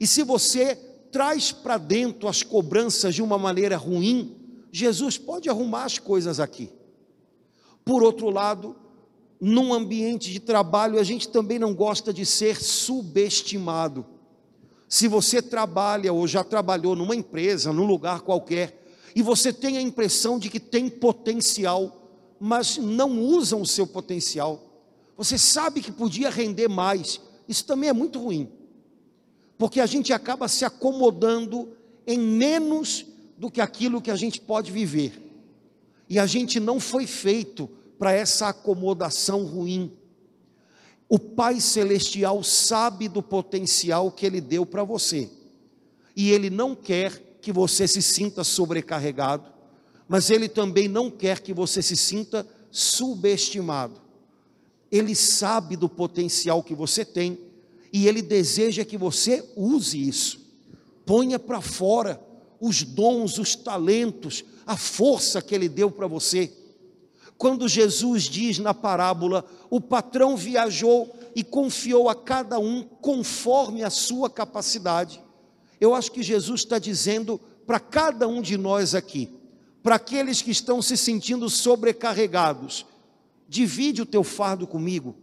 e 0.00 0.06
se 0.06 0.24
você 0.24 0.74
traz 1.12 1.52
para 1.52 1.78
dentro 1.78 2.28
as 2.28 2.42
cobranças 2.42 3.14
de 3.14 3.22
uma 3.22 3.38
maneira 3.38 3.76
ruim, 3.76 4.43
Jesus 4.76 5.16
pode 5.16 5.48
arrumar 5.48 5.84
as 5.84 6.00
coisas 6.00 6.40
aqui. 6.40 6.68
Por 7.84 8.02
outro 8.02 8.28
lado, 8.28 8.74
num 9.40 9.72
ambiente 9.72 10.32
de 10.32 10.40
trabalho, 10.40 10.98
a 10.98 11.04
gente 11.04 11.28
também 11.28 11.60
não 11.60 11.72
gosta 11.72 12.12
de 12.12 12.26
ser 12.26 12.60
subestimado. 12.60 14.04
Se 14.88 15.06
você 15.06 15.40
trabalha 15.40 16.12
ou 16.12 16.26
já 16.26 16.42
trabalhou 16.42 16.96
numa 16.96 17.14
empresa, 17.14 17.72
num 17.72 17.86
lugar 17.86 18.22
qualquer, 18.22 18.82
e 19.14 19.22
você 19.22 19.52
tem 19.52 19.76
a 19.76 19.80
impressão 19.80 20.40
de 20.40 20.50
que 20.50 20.58
tem 20.58 20.88
potencial, 20.88 22.10
mas 22.40 22.76
não 22.76 23.22
usam 23.22 23.62
o 23.62 23.66
seu 23.66 23.86
potencial, 23.86 24.60
você 25.16 25.38
sabe 25.38 25.82
que 25.82 25.92
podia 25.92 26.30
render 26.30 26.66
mais, 26.66 27.20
isso 27.48 27.64
também 27.64 27.90
é 27.90 27.92
muito 27.92 28.18
ruim, 28.18 28.50
porque 29.56 29.78
a 29.78 29.86
gente 29.86 30.12
acaba 30.12 30.48
se 30.48 30.64
acomodando 30.64 31.76
em 32.04 32.18
menos 32.18 33.13
do 33.36 33.50
que 33.50 33.60
aquilo 33.60 34.00
que 34.00 34.10
a 34.10 34.16
gente 34.16 34.40
pode 34.40 34.70
viver, 34.70 35.20
e 36.08 36.18
a 36.18 36.26
gente 36.26 36.60
não 36.60 36.78
foi 36.78 37.06
feito 37.06 37.68
para 37.98 38.12
essa 38.12 38.48
acomodação 38.48 39.44
ruim. 39.44 39.92
O 41.08 41.18
Pai 41.18 41.60
Celestial 41.60 42.42
sabe 42.42 43.08
do 43.08 43.22
potencial 43.22 44.10
que 44.10 44.26
Ele 44.26 44.40
deu 44.40 44.64
para 44.64 44.84
você, 44.84 45.30
e 46.16 46.30
Ele 46.30 46.50
não 46.50 46.74
quer 46.74 47.38
que 47.40 47.52
você 47.52 47.86
se 47.86 48.00
sinta 48.00 48.42
sobrecarregado, 48.42 49.52
mas 50.08 50.30
Ele 50.30 50.48
também 50.48 50.88
não 50.88 51.10
quer 51.10 51.40
que 51.40 51.52
você 51.52 51.82
se 51.82 51.96
sinta 51.96 52.46
subestimado. 52.70 54.00
Ele 54.90 55.14
sabe 55.14 55.76
do 55.76 55.88
potencial 55.88 56.62
que 56.62 56.74
você 56.74 57.04
tem 57.04 57.38
e 57.92 58.06
Ele 58.06 58.22
deseja 58.22 58.84
que 58.84 58.96
você 58.96 59.44
use 59.56 60.08
isso, 60.08 60.40
ponha 61.04 61.38
para 61.38 61.60
fora 61.60 62.20
os 62.66 62.82
dons, 62.82 63.38
os 63.38 63.54
talentos, 63.54 64.44
a 64.66 64.76
força 64.76 65.42
que 65.42 65.54
Ele 65.54 65.68
deu 65.68 65.90
para 65.90 66.06
você 66.06 66.52
quando 67.36 67.68
Jesus 67.68 68.24
diz 68.24 68.58
na 68.58 68.72
parábola: 68.72 69.44
o 69.70 69.80
patrão 69.80 70.36
viajou 70.36 71.14
e 71.34 71.42
confiou 71.42 72.08
a 72.08 72.14
cada 72.14 72.58
um 72.58 72.82
conforme 72.82 73.82
a 73.82 73.90
sua 73.90 74.30
capacidade. 74.30 75.22
Eu 75.80 75.94
acho 75.94 76.12
que 76.12 76.22
Jesus 76.22 76.60
está 76.60 76.78
dizendo 76.78 77.40
para 77.66 77.80
cada 77.80 78.28
um 78.28 78.40
de 78.40 78.56
nós 78.56 78.94
aqui, 78.94 79.30
para 79.82 79.96
aqueles 79.96 80.40
que 80.40 80.50
estão 80.50 80.80
se 80.80 80.96
sentindo 80.96 81.50
sobrecarregados, 81.50 82.86
divide 83.48 84.02
o 84.02 84.06
teu 84.06 84.22
fardo 84.22 84.66
comigo. 84.66 85.16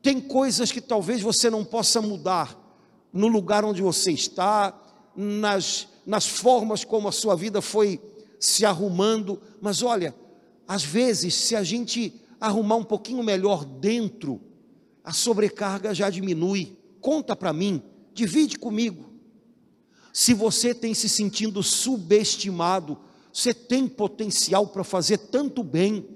Tem 0.00 0.20
coisas 0.20 0.70
que 0.70 0.80
talvez 0.80 1.20
você 1.20 1.50
não 1.50 1.64
possa 1.64 2.00
mudar 2.00 2.56
no 3.12 3.26
lugar 3.26 3.64
onde 3.64 3.82
você 3.82 4.12
está, 4.12 4.72
nas, 5.16 5.88
nas 6.08 6.26
formas 6.26 6.84
como 6.84 7.06
a 7.06 7.12
sua 7.12 7.36
vida 7.36 7.60
foi 7.60 8.00
se 8.40 8.64
arrumando, 8.64 9.38
mas 9.60 9.82
olha, 9.82 10.14
às 10.66 10.82
vezes, 10.82 11.34
se 11.34 11.54
a 11.54 11.62
gente 11.62 12.14
arrumar 12.40 12.76
um 12.76 12.84
pouquinho 12.84 13.22
melhor 13.22 13.62
dentro, 13.62 14.40
a 15.04 15.12
sobrecarga 15.12 15.94
já 15.94 16.08
diminui. 16.08 16.78
Conta 16.98 17.36
para 17.36 17.52
mim, 17.52 17.82
divide 18.14 18.58
comigo. 18.58 19.12
Se 20.10 20.32
você 20.32 20.74
tem 20.74 20.94
se 20.94 21.10
sentindo 21.10 21.62
subestimado, 21.62 22.96
você 23.30 23.52
tem 23.52 23.86
potencial 23.86 24.66
para 24.66 24.82
fazer 24.82 25.18
tanto 25.18 25.62
bem, 25.62 26.08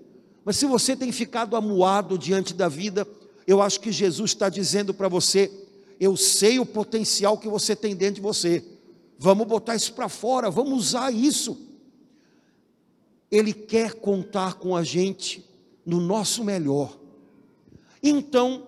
mas 0.43 0.57
se 0.57 0.65
você 0.65 0.97
tem 0.97 1.13
ficado 1.13 1.55
amuado 1.55 2.17
diante 2.17 2.55
da 2.55 2.67
vida, 2.67 3.07
eu 3.47 3.61
acho 3.61 3.79
que 3.79 3.93
Jesus 3.93 4.31
está 4.31 4.49
dizendo 4.49 4.95
para 4.95 5.09
você: 5.09 5.51
eu 6.01 6.17
sei 6.17 6.59
o 6.59 6.65
potencial 6.65 7.37
que 7.37 7.47
você 7.47 7.77
tem 7.77 7.95
dentro 7.95 8.15
de 8.15 8.21
você, 8.23 8.72
vamos 9.23 9.47
botar 9.47 9.77
isso 9.77 9.93
para 9.93 10.09
fora, 10.09 10.51
vamos 10.51 10.89
usar 10.89 11.15
isso. 11.15 11.57
Ele 13.31 13.53
quer 13.53 13.95
contar 13.95 14.55
com 14.55 14.77
a 14.77 14.83
gente 14.83 15.49
no 15.87 16.01
nosso 16.01 16.43
melhor. 16.43 16.99
Então, 18.03 18.67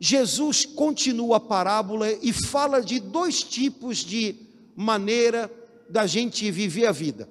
Jesus 0.00 0.66
continua 0.66 1.36
a 1.36 1.40
parábola 1.40 2.10
e 2.10 2.32
fala 2.32 2.82
de 2.82 2.98
dois 2.98 3.44
tipos 3.44 3.98
de 3.98 4.34
maneira 4.74 5.48
da 5.88 6.04
gente 6.04 6.50
viver 6.50 6.86
a 6.86 6.92
vida. 6.92 7.28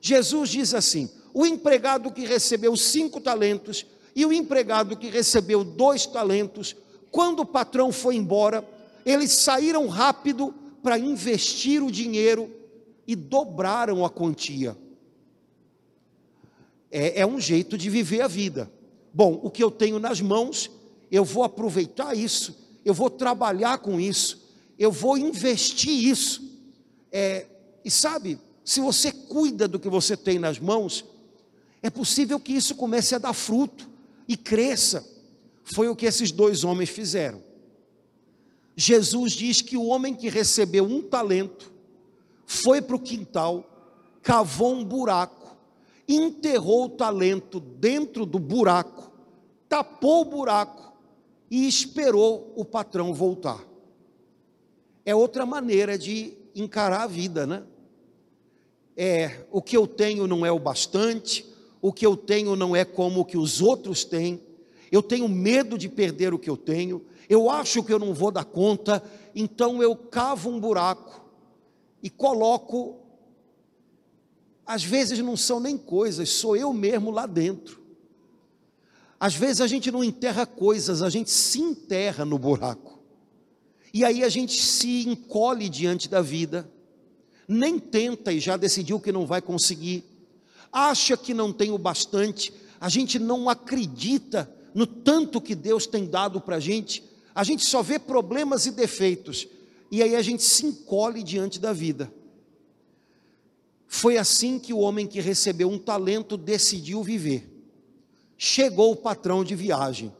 Jesus 0.00 0.48
diz 0.48 0.72
assim: 0.72 1.10
o 1.34 1.44
empregado 1.44 2.10
que 2.10 2.24
recebeu 2.24 2.74
cinco 2.74 3.20
talentos 3.20 3.84
e 4.16 4.24
o 4.24 4.32
empregado 4.32 4.96
que 4.96 5.10
recebeu 5.10 5.62
dois 5.62 6.06
talentos, 6.06 6.74
quando 7.10 7.40
o 7.40 7.46
patrão 7.46 7.92
foi 7.92 8.16
embora, 8.16 8.66
eles 9.04 9.32
saíram 9.32 9.88
rápido 9.88 10.54
para 10.84 10.96
investir 10.96 11.82
o 11.82 11.90
dinheiro 11.90 12.48
e 13.04 13.16
dobraram 13.16 14.04
a 14.04 14.10
quantia 14.10 14.76
é, 16.94 17.22
é 17.22 17.26
um 17.26 17.40
jeito 17.40 17.76
de 17.76 17.90
viver 17.90 18.20
a 18.20 18.28
vida. 18.28 18.70
Bom, 19.12 19.40
o 19.42 19.50
que 19.50 19.62
eu 19.62 19.70
tenho 19.70 19.98
nas 19.98 20.20
mãos, 20.20 20.70
eu 21.10 21.24
vou 21.24 21.42
aproveitar 21.42 22.16
isso, 22.16 22.56
eu 22.84 22.94
vou 22.94 23.10
trabalhar 23.10 23.78
com 23.78 23.98
isso, 23.98 24.48
eu 24.78 24.92
vou 24.92 25.18
investir 25.18 25.90
isso. 25.90 26.40
É, 27.10 27.46
e 27.84 27.90
sabe, 27.90 28.38
se 28.64 28.80
você 28.80 29.10
cuida 29.10 29.66
do 29.66 29.80
que 29.80 29.88
você 29.88 30.16
tem 30.16 30.38
nas 30.38 30.60
mãos, 30.60 31.04
é 31.82 31.90
possível 31.90 32.38
que 32.38 32.52
isso 32.52 32.76
comece 32.76 33.16
a 33.16 33.18
dar 33.18 33.32
fruto 33.32 33.90
e 34.28 34.36
cresça. 34.36 35.04
Foi 35.64 35.88
o 35.88 35.96
que 35.96 36.06
esses 36.06 36.30
dois 36.30 36.62
homens 36.62 36.90
fizeram. 36.90 37.42
Jesus 38.76 39.32
diz 39.32 39.60
que 39.60 39.76
o 39.76 39.86
homem 39.86 40.14
que 40.14 40.28
recebeu 40.28 40.84
um 40.84 41.00
talento 41.00 41.72
foi 42.46 42.82
para 42.82 42.96
o 42.96 43.00
quintal, 43.00 43.64
cavou 44.22 44.74
um 44.74 44.84
buraco, 44.84 45.56
enterrou 46.08 46.86
o 46.86 46.90
talento 46.90 47.60
dentro 47.60 48.26
do 48.26 48.38
buraco, 48.38 49.12
tapou 49.68 50.22
o 50.22 50.24
buraco 50.24 50.92
e 51.50 51.66
esperou 51.66 52.52
o 52.56 52.64
patrão 52.64 53.14
voltar. 53.14 53.64
É 55.04 55.14
outra 55.14 55.46
maneira 55.46 55.96
de 55.96 56.32
encarar 56.54 57.02
a 57.02 57.06
vida, 57.06 57.46
né? 57.46 57.62
É, 58.96 59.44
o 59.50 59.60
que 59.60 59.76
eu 59.76 59.86
tenho 59.86 60.26
não 60.26 60.46
é 60.46 60.52
o 60.52 60.58
bastante, 60.58 61.44
o 61.82 61.92
que 61.92 62.06
eu 62.06 62.16
tenho 62.16 62.56
não 62.56 62.74
é 62.74 62.84
como 62.84 63.20
o 63.20 63.24
que 63.24 63.36
os 63.36 63.60
outros 63.60 64.04
têm, 64.04 64.40
eu 64.94 65.02
tenho 65.02 65.28
medo 65.28 65.76
de 65.76 65.88
perder 65.88 66.32
o 66.32 66.38
que 66.38 66.48
eu 66.48 66.56
tenho, 66.56 67.04
eu 67.28 67.50
acho 67.50 67.82
que 67.82 67.92
eu 67.92 67.98
não 67.98 68.14
vou 68.14 68.30
dar 68.30 68.44
conta, 68.44 69.02
então 69.34 69.82
eu 69.82 69.96
cavo 69.96 70.48
um 70.48 70.60
buraco 70.60 71.20
e 72.00 72.08
coloco. 72.08 73.00
Às 74.64 74.84
vezes 74.84 75.18
não 75.18 75.36
são 75.36 75.58
nem 75.58 75.76
coisas, 75.76 76.28
sou 76.28 76.56
eu 76.56 76.72
mesmo 76.72 77.10
lá 77.10 77.26
dentro. 77.26 77.82
Às 79.18 79.34
vezes 79.34 79.60
a 79.60 79.66
gente 79.66 79.90
não 79.90 80.04
enterra 80.04 80.46
coisas, 80.46 81.02
a 81.02 81.10
gente 81.10 81.28
se 81.28 81.60
enterra 81.60 82.24
no 82.24 82.38
buraco. 82.38 83.02
E 83.92 84.04
aí 84.04 84.22
a 84.22 84.28
gente 84.28 84.62
se 84.62 85.08
encolhe 85.08 85.68
diante 85.68 86.08
da 86.08 86.22
vida, 86.22 86.70
nem 87.48 87.80
tenta 87.80 88.32
e 88.32 88.38
já 88.38 88.56
decidiu 88.56 89.00
que 89.00 89.10
não 89.10 89.26
vai 89.26 89.42
conseguir, 89.42 90.04
acha 90.72 91.16
que 91.16 91.34
não 91.34 91.52
tem 91.52 91.72
o 91.72 91.78
bastante, 91.78 92.54
a 92.80 92.88
gente 92.88 93.18
não 93.18 93.48
acredita 93.48 94.48
no 94.74 94.86
tanto 94.86 95.40
que 95.40 95.54
Deus 95.54 95.86
tem 95.86 96.04
dado 96.04 96.40
para 96.40 96.56
a 96.56 96.60
gente, 96.60 97.04
a 97.32 97.44
gente 97.44 97.64
só 97.64 97.80
vê 97.80 97.98
problemas 97.98 98.66
e 98.66 98.72
defeitos, 98.72 99.46
e 99.90 100.02
aí 100.02 100.16
a 100.16 100.22
gente 100.22 100.42
se 100.42 100.66
encolhe 100.66 101.22
diante 101.22 101.60
da 101.60 101.72
vida. 101.72 102.12
Foi 103.86 104.18
assim 104.18 104.58
que 104.58 104.72
o 104.72 104.78
homem 104.78 105.06
que 105.06 105.20
recebeu 105.20 105.70
um 105.70 105.78
talento 105.78 106.36
decidiu 106.36 107.02
viver. 107.02 107.48
Chegou 108.36 108.90
o 108.90 108.96
patrão 108.96 109.44
de 109.44 109.54
viagem, 109.54 110.12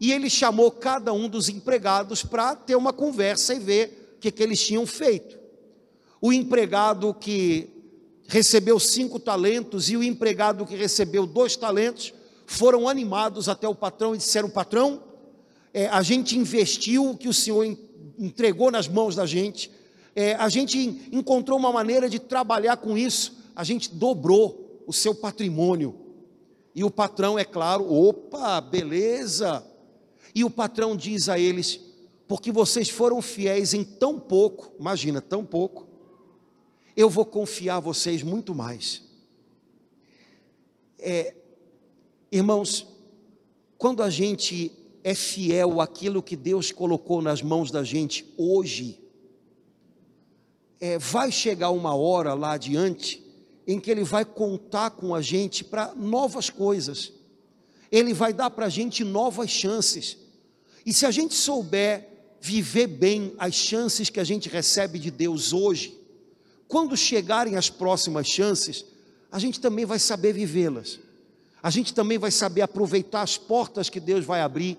e 0.00 0.10
ele 0.10 0.30
chamou 0.30 0.70
cada 0.70 1.12
um 1.12 1.28
dos 1.28 1.50
empregados 1.50 2.22
para 2.22 2.56
ter 2.56 2.76
uma 2.76 2.94
conversa 2.94 3.54
e 3.54 3.58
ver 3.58 4.14
o 4.16 4.20
que, 4.20 4.30
que 4.30 4.42
eles 4.42 4.64
tinham 4.64 4.86
feito. 4.86 5.38
O 6.18 6.32
empregado 6.32 7.12
que 7.12 7.68
recebeu 8.26 8.80
cinco 8.80 9.20
talentos 9.20 9.90
e 9.90 9.96
o 9.96 10.02
empregado 10.02 10.66
que 10.66 10.74
recebeu 10.74 11.26
dois 11.26 11.56
talentos 11.56 12.12
foram 12.46 12.88
animados 12.88 13.48
até 13.48 13.68
o 13.68 13.74
patrão 13.74 14.14
e 14.14 14.18
disseram: 14.18 14.48
Patrão, 14.48 15.02
é, 15.74 15.88
a 15.88 16.02
gente 16.02 16.38
investiu 16.38 17.10
o 17.10 17.16
que 17.16 17.28
o 17.28 17.34
Senhor 17.34 17.64
entregou 18.18 18.70
nas 18.70 18.88
mãos 18.88 19.14
da 19.14 19.26
gente, 19.26 19.70
é, 20.14 20.34
a 20.34 20.48
gente 20.48 21.08
encontrou 21.12 21.58
uma 21.58 21.72
maneira 21.72 22.08
de 22.08 22.18
trabalhar 22.18 22.78
com 22.78 22.96
isso, 22.96 23.36
a 23.54 23.64
gente 23.64 23.94
dobrou 23.94 24.82
o 24.86 24.92
seu 24.92 25.14
patrimônio. 25.14 25.94
E 26.74 26.84
o 26.84 26.90
patrão, 26.90 27.38
é 27.38 27.44
claro, 27.44 27.92
opa, 27.92 28.60
beleza. 28.60 29.64
E 30.34 30.44
o 30.44 30.50
patrão 30.50 30.96
diz 30.96 31.28
a 31.28 31.38
eles: 31.38 31.80
porque 32.28 32.50
vocês 32.50 32.88
foram 32.88 33.22
fiéis 33.22 33.74
em 33.74 33.84
tão 33.84 34.18
pouco, 34.18 34.72
imagina, 34.78 35.20
tão 35.20 35.44
pouco, 35.44 35.86
eu 36.96 37.10
vou 37.10 37.24
confiar 37.24 37.80
vocês 37.80 38.22
muito 38.22 38.54
mais. 38.54 39.02
É, 40.98 41.34
irmãos, 42.36 42.86
quando 43.78 44.02
a 44.02 44.10
gente 44.10 44.72
é 45.02 45.14
fiel 45.14 45.80
àquilo 45.80 46.22
que 46.22 46.36
Deus 46.36 46.72
colocou 46.72 47.22
nas 47.22 47.42
mãos 47.42 47.70
da 47.70 47.84
gente 47.84 48.26
hoje, 48.36 49.00
é, 50.80 50.98
vai 50.98 51.30
chegar 51.30 51.70
uma 51.70 51.94
hora 51.94 52.34
lá 52.34 52.52
adiante 52.52 53.24
em 53.66 53.80
que 53.80 53.90
Ele 53.90 54.04
vai 54.04 54.24
contar 54.24 54.90
com 54.90 55.14
a 55.14 55.22
gente 55.22 55.64
para 55.64 55.94
novas 55.94 56.50
coisas, 56.50 57.12
Ele 57.90 58.12
vai 58.12 58.32
dar 58.32 58.50
para 58.50 58.66
a 58.66 58.70
gente 58.70 59.04
novas 59.04 59.50
chances, 59.50 60.16
e 60.84 60.92
se 60.92 61.04
a 61.04 61.10
gente 61.10 61.34
souber 61.34 62.08
viver 62.40 62.86
bem 62.86 63.34
as 63.38 63.54
chances 63.54 64.08
que 64.08 64.20
a 64.20 64.24
gente 64.24 64.48
recebe 64.48 64.98
de 64.98 65.10
Deus 65.10 65.52
hoje, 65.52 65.98
quando 66.68 66.96
chegarem 66.96 67.56
as 67.56 67.70
próximas 67.70 68.26
chances, 68.28 68.84
a 69.32 69.38
gente 69.38 69.60
também 69.60 69.84
vai 69.84 69.98
saber 69.98 70.32
vivê-las, 70.32 71.00
a 71.66 71.70
gente 71.70 71.92
também 71.92 72.16
vai 72.16 72.30
saber 72.30 72.62
aproveitar 72.62 73.22
as 73.22 73.36
portas 73.36 73.90
que 73.90 73.98
Deus 73.98 74.24
vai 74.24 74.40
abrir 74.40 74.78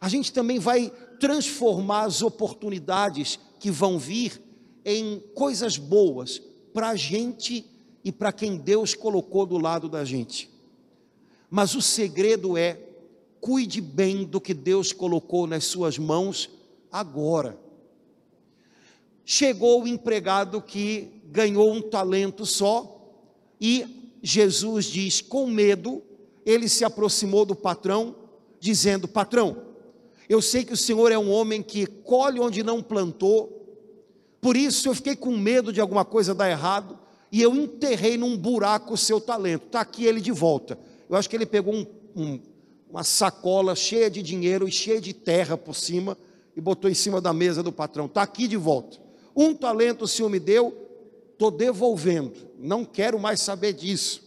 a 0.00 0.08
gente 0.08 0.32
também 0.32 0.58
vai 0.58 0.90
transformar 1.18 2.04
as 2.04 2.22
oportunidades 2.22 3.38
que 3.58 3.70
vão 3.70 3.98
vir 3.98 4.42
em 4.84 5.20
coisas 5.34 5.78
boas 5.78 6.40
para 6.72 6.90
a 6.90 6.96
gente 6.96 7.64
e 8.04 8.12
para 8.12 8.32
quem 8.32 8.56
Deus 8.56 8.94
colocou 8.94 9.46
do 9.46 9.58
lado 9.58 9.88
da 9.88 10.04
gente. 10.04 10.50
Mas 11.50 11.74
o 11.74 11.82
segredo 11.82 12.56
é: 12.56 12.78
cuide 13.40 13.80
bem 13.80 14.24
do 14.24 14.40
que 14.40 14.52
Deus 14.52 14.92
colocou 14.92 15.46
nas 15.46 15.64
suas 15.64 15.98
mãos 15.98 16.50
agora. 16.92 17.58
Chegou 19.24 19.82
o 19.82 19.88
empregado 19.88 20.60
que 20.60 21.20
ganhou 21.24 21.72
um 21.72 21.82
talento 21.82 22.44
só, 22.44 23.16
e 23.60 24.18
Jesus 24.22 24.84
diz: 24.84 25.20
com 25.20 25.46
medo, 25.46 26.02
ele 26.46 26.68
se 26.68 26.84
aproximou 26.84 27.44
do 27.44 27.56
patrão, 27.56 28.14
dizendo: 28.60 29.08
Patrão, 29.08 29.64
eu 30.28 30.40
sei 30.40 30.64
que 30.64 30.72
o 30.72 30.76
Senhor 30.76 31.10
é 31.10 31.18
um 31.18 31.30
homem 31.30 31.60
que 31.60 31.86
colhe 31.86 32.38
onde 32.38 32.62
não 32.62 32.80
plantou, 32.80 33.56
por 34.40 34.56
isso 34.56 34.88
eu 34.88 34.94
fiquei 34.94 35.16
com 35.16 35.36
medo 35.36 35.72
de 35.72 35.80
alguma 35.80 36.04
coisa 36.04 36.32
dar 36.32 36.48
errado 36.48 36.96
e 37.32 37.42
eu 37.42 37.54
enterrei 37.54 38.16
num 38.16 38.36
buraco 38.36 38.94
o 38.94 38.96
seu 38.96 39.20
talento. 39.20 39.66
Está 39.66 39.80
aqui 39.80 40.04
ele 40.04 40.20
de 40.20 40.30
volta. 40.30 40.78
Eu 41.08 41.16
acho 41.16 41.28
que 41.28 41.34
ele 41.34 41.46
pegou 41.46 41.74
um, 41.74 41.86
um, 42.14 42.40
uma 42.88 43.02
sacola 43.02 43.74
cheia 43.74 44.08
de 44.08 44.22
dinheiro 44.22 44.68
e 44.68 44.72
cheia 44.72 45.00
de 45.00 45.12
terra 45.12 45.56
por 45.56 45.74
cima 45.74 46.16
e 46.56 46.60
botou 46.60 46.90
em 46.90 46.94
cima 46.94 47.20
da 47.20 47.32
mesa 47.32 47.62
do 47.62 47.72
patrão. 47.72 48.06
Está 48.06 48.22
aqui 48.22 48.46
de 48.46 48.56
volta. 48.56 48.98
Um 49.34 49.54
talento 49.54 50.02
o 50.02 50.08
Senhor 50.08 50.28
me 50.28 50.38
deu, 50.38 50.74
estou 51.32 51.50
devolvendo. 51.50 52.34
Não 52.58 52.84
quero 52.84 53.18
mais 53.18 53.40
saber 53.40 53.72
disso. 53.72 54.25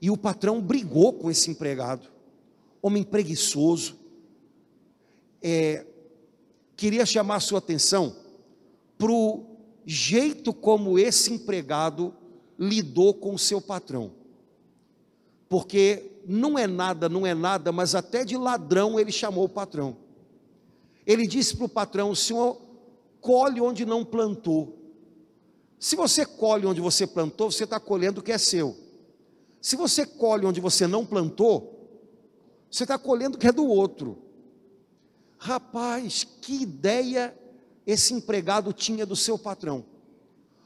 E 0.00 0.10
o 0.10 0.16
patrão 0.16 0.60
brigou 0.60 1.12
com 1.12 1.30
esse 1.30 1.50
empregado, 1.50 2.08
homem 2.80 3.02
preguiçoso, 3.02 3.98
é, 5.42 5.86
queria 6.76 7.04
chamar 7.04 7.36
a 7.36 7.40
sua 7.40 7.58
atenção 7.58 8.14
para 8.96 9.12
o 9.12 9.44
jeito 9.84 10.52
como 10.52 10.98
esse 10.98 11.32
empregado 11.32 12.14
lidou 12.58 13.14
com 13.14 13.34
o 13.34 13.38
seu 13.38 13.60
patrão. 13.60 14.12
Porque 15.48 16.12
não 16.26 16.58
é 16.58 16.66
nada, 16.66 17.08
não 17.08 17.26
é 17.26 17.34
nada, 17.34 17.72
mas 17.72 17.94
até 17.94 18.24
de 18.24 18.36
ladrão 18.36 18.98
ele 19.00 19.10
chamou 19.10 19.44
o 19.44 19.48
patrão. 19.48 19.96
Ele 21.06 21.26
disse 21.26 21.56
para 21.56 21.66
o 21.66 21.70
patrão: 21.70 22.14
senhor 22.14 22.60
colhe 23.20 23.60
onde 23.60 23.86
não 23.86 24.04
plantou. 24.04 24.76
Se 25.78 25.96
você 25.96 26.26
colhe 26.26 26.66
onde 26.66 26.80
você 26.80 27.06
plantou, 27.06 27.50
você 27.50 27.64
está 27.64 27.80
colhendo 27.80 28.20
o 28.20 28.22
que 28.22 28.32
é 28.32 28.38
seu. 28.38 28.76
Se 29.68 29.76
você 29.76 30.06
colhe 30.06 30.46
onde 30.46 30.62
você 30.62 30.86
não 30.86 31.04
plantou, 31.04 31.90
você 32.70 32.84
está 32.84 32.96
colhendo 32.96 33.36
o 33.36 33.38
que 33.38 33.48
é 33.48 33.52
do 33.52 33.66
outro. 33.66 34.16
Rapaz, 35.36 36.24
que 36.24 36.62
ideia 36.62 37.38
esse 37.86 38.14
empregado 38.14 38.72
tinha 38.72 39.04
do 39.04 39.14
seu 39.14 39.38
patrão. 39.38 39.84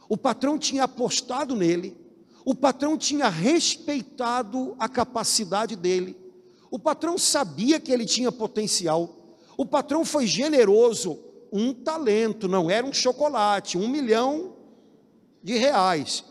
O 0.08 0.16
patrão 0.16 0.56
tinha 0.56 0.84
apostado 0.84 1.56
nele, 1.56 1.96
o 2.44 2.54
patrão 2.54 2.96
tinha 2.96 3.28
respeitado 3.28 4.76
a 4.78 4.88
capacidade 4.88 5.74
dele, 5.74 6.16
o 6.70 6.78
patrão 6.78 7.18
sabia 7.18 7.80
que 7.80 7.90
ele 7.90 8.06
tinha 8.06 8.30
potencial, 8.30 9.36
o 9.56 9.66
patrão 9.66 10.04
foi 10.04 10.28
generoso, 10.28 11.18
um 11.52 11.74
talento, 11.74 12.46
não 12.46 12.70
era 12.70 12.86
um 12.86 12.92
chocolate, 12.92 13.76
um 13.76 13.88
milhão 13.88 14.54
de 15.42 15.58
reais. 15.58 16.24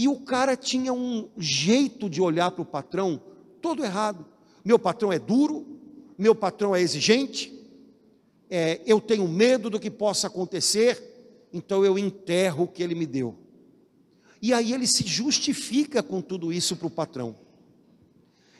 E 0.00 0.08
o 0.08 0.16
cara 0.16 0.56
tinha 0.56 0.94
um 0.94 1.28
jeito 1.36 2.08
de 2.08 2.22
olhar 2.22 2.50
para 2.52 2.62
o 2.62 2.64
patrão 2.64 3.20
todo 3.60 3.84
errado. 3.84 4.24
Meu 4.64 4.78
patrão 4.78 5.12
é 5.12 5.18
duro, 5.18 5.66
meu 6.16 6.34
patrão 6.34 6.74
é 6.74 6.80
exigente, 6.80 7.52
é, 8.48 8.80
eu 8.86 8.98
tenho 8.98 9.28
medo 9.28 9.68
do 9.68 9.78
que 9.78 9.90
possa 9.90 10.28
acontecer, 10.28 11.46
então 11.52 11.84
eu 11.84 11.98
enterro 11.98 12.64
o 12.64 12.66
que 12.66 12.82
ele 12.82 12.94
me 12.94 13.04
deu. 13.04 13.36
E 14.40 14.54
aí 14.54 14.72
ele 14.72 14.86
se 14.86 15.06
justifica 15.06 16.02
com 16.02 16.22
tudo 16.22 16.50
isso 16.50 16.76
para 16.76 16.86
o 16.86 16.90
patrão. 16.90 17.36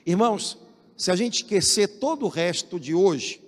Irmãos, 0.05 0.59
se 0.95 1.11
a 1.11 1.17
gente 1.17 1.37
esquecer 1.37 1.99
todo 1.99 2.27
o 2.27 2.29
resto 2.29 2.79
de 2.79 2.95
hoje, 2.95 3.43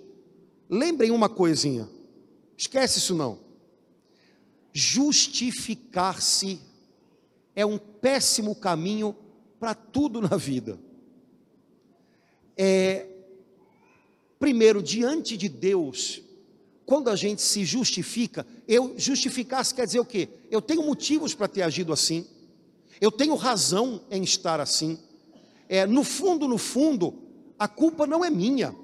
lembrem 0.67 1.11
uma 1.11 1.29
coisinha, 1.29 1.87
esquece 2.57 2.97
isso 2.97 3.13
não. 3.13 3.37
Justificar-se 4.73 6.72
é 7.55 7.65
um 7.65 7.77
péssimo 7.77 8.55
caminho 8.55 9.15
para 9.59 9.73
tudo 9.73 10.21
na 10.21 10.35
vida. 10.35 10.79
É, 12.57 13.07
Primeiro, 14.43 14.83
diante 14.83 15.37
de 15.37 15.47
Deus, 15.47 16.21
quando 16.85 17.09
a 17.09 17.15
gente 17.15 17.41
se 17.41 17.63
justifica, 17.63 18.45
eu 18.67 18.93
justificar-se 18.97 19.73
quer 19.73 19.85
dizer 19.85 20.01
o 20.01 20.05
quê? 20.05 20.27
Eu 20.51 20.61
tenho 20.61 20.83
motivos 20.83 21.33
para 21.33 21.47
ter 21.47 21.61
agido 21.61 21.93
assim, 21.93 22.25
eu 22.99 23.09
tenho 23.09 23.35
razão 23.35 24.01
em 24.11 24.21
estar 24.21 24.59
assim. 24.59 24.99
É, 25.69 25.85
no 25.85 26.03
fundo, 26.03 26.45
no 26.45 26.57
fundo, 26.57 27.23
a 27.57 27.69
culpa 27.69 28.05
não 28.05 28.25
é 28.25 28.29
minha, 28.29 28.75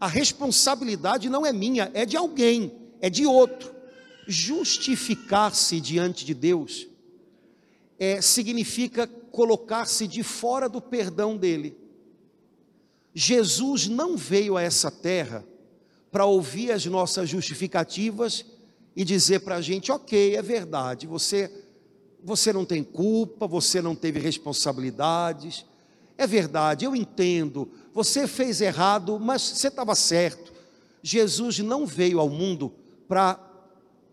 a 0.00 0.08
responsabilidade 0.08 1.30
não 1.30 1.46
é 1.46 1.52
minha, 1.52 1.92
é 1.94 2.04
de 2.04 2.16
alguém, 2.16 2.72
é 3.00 3.08
de 3.08 3.24
outro. 3.24 3.72
Justificar-se 4.26 5.80
diante 5.80 6.24
de 6.24 6.34
Deus 6.34 6.88
é, 7.98 8.20
significa 8.20 9.06
colocar-se 9.06 10.06
de 10.06 10.22
fora 10.22 10.68
do 10.68 10.80
perdão 10.80 11.36
dele. 11.36 11.76
Jesus 13.14 13.86
não 13.86 14.16
veio 14.16 14.56
a 14.56 14.62
essa 14.62 14.90
terra 14.90 15.44
para 16.10 16.24
ouvir 16.24 16.72
as 16.72 16.84
nossas 16.86 17.28
justificativas 17.28 18.44
e 18.96 19.04
dizer 19.04 19.40
para 19.40 19.56
a 19.56 19.60
gente: 19.60 19.92
ok, 19.92 20.36
é 20.36 20.42
verdade, 20.42 21.06
você, 21.06 21.50
você 22.22 22.52
não 22.52 22.64
tem 22.64 22.82
culpa, 22.82 23.46
você 23.46 23.80
não 23.80 23.94
teve 23.94 24.18
responsabilidades, 24.18 25.64
é 26.16 26.26
verdade, 26.26 26.84
eu 26.84 26.94
entendo, 26.94 27.68
você 27.92 28.26
fez 28.26 28.60
errado, 28.60 29.18
mas 29.20 29.42
você 29.42 29.68
estava 29.68 29.94
certo. 29.94 30.52
Jesus 31.02 31.58
não 31.58 31.86
veio 31.86 32.18
ao 32.18 32.30
mundo 32.30 32.72
para 33.06 33.38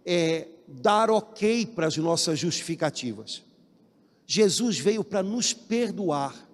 é, 0.06 0.48
dar 0.68 1.10
ok 1.10 1.66
para 1.66 1.88
as 1.88 1.98
nossas 1.98 2.38
justificativas. 2.38 3.44
Jesus 4.34 4.80
veio 4.80 5.04
para 5.04 5.22
nos 5.22 5.52
perdoar. 5.52 6.50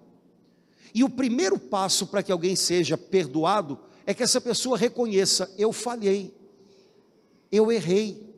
E 0.92 1.04
o 1.04 1.08
primeiro 1.08 1.56
passo 1.56 2.08
para 2.08 2.24
que 2.24 2.32
alguém 2.32 2.56
seja 2.56 2.98
perdoado 2.98 3.78
é 4.04 4.12
que 4.12 4.24
essa 4.24 4.40
pessoa 4.40 4.76
reconheça: 4.76 5.48
eu 5.56 5.72
falhei, 5.72 6.34
eu 7.52 7.70
errei, 7.70 8.34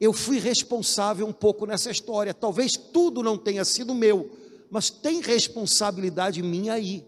eu 0.00 0.12
fui 0.12 0.40
responsável 0.40 1.24
um 1.24 1.32
pouco 1.32 1.66
nessa 1.66 1.88
história. 1.88 2.34
Talvez 2.34 2.72
tudo 2.72 3.22
não 3.22 3.38
tenha 3.38 3.64
sido 3.64 3.94
meu, 3.94 4.36
mas 4.68 4.90
tem 4.90 5.20
responsabilidade 5.20 6.42
minha 6.42 6.72
aí. 6.72 7.06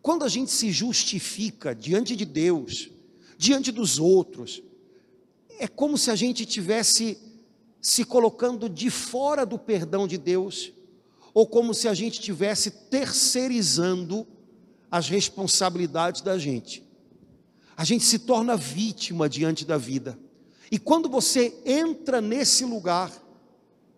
Quando 0.00 0.24
a 0.24 0.28
gente 0.28 0.50
se 0.50 0.72
justifica 0.72 1.74
diante 1.74 2.16
de 2.16 2.24
Deus, 2.24 2.88
diante 3.36 3.70
dos 3.70 3.98
outros, 3.98 4.62
é 5.58 5.68
como 5.68 5.98
se 5.98 6.10
a 6.10 6.16
gente 6.16 6.46
tivesse 6.46 7.18
se 7.84 8.02
colocando 8.02 8.66
de 8.66 8.88
fora 8.88 9.44
do 9.44 9.58
perdão 9.58 10.08
de 10.08 10.16
Deus, 10.16 10.72
ou 11.34 11.46
como 11.46 11.74
se 11.74 11.86
a 11.86 11.92
gente 11.92 12.18
tivesse 12.18 12.70
terceirizando 12.70 14.26
as 14.90 15.10
responsabilidades 15.10 16.22
da 16.22 16.38
gente. 16.38 16.82
A 17.76 17.84
gente 17.84 18.02
se 18.02 18.20
torna 18.20 18.56
vítima 18.56 19.28
diante 19.28 19.66
da 19.66 19.76
vida. 19.76 20.18
E 20.70 20.78
quando 20.78 21.10
você 21.10 21.60
entra 21.62 22.22
nesse 22.22 22.64
lugar, 22.64 23.12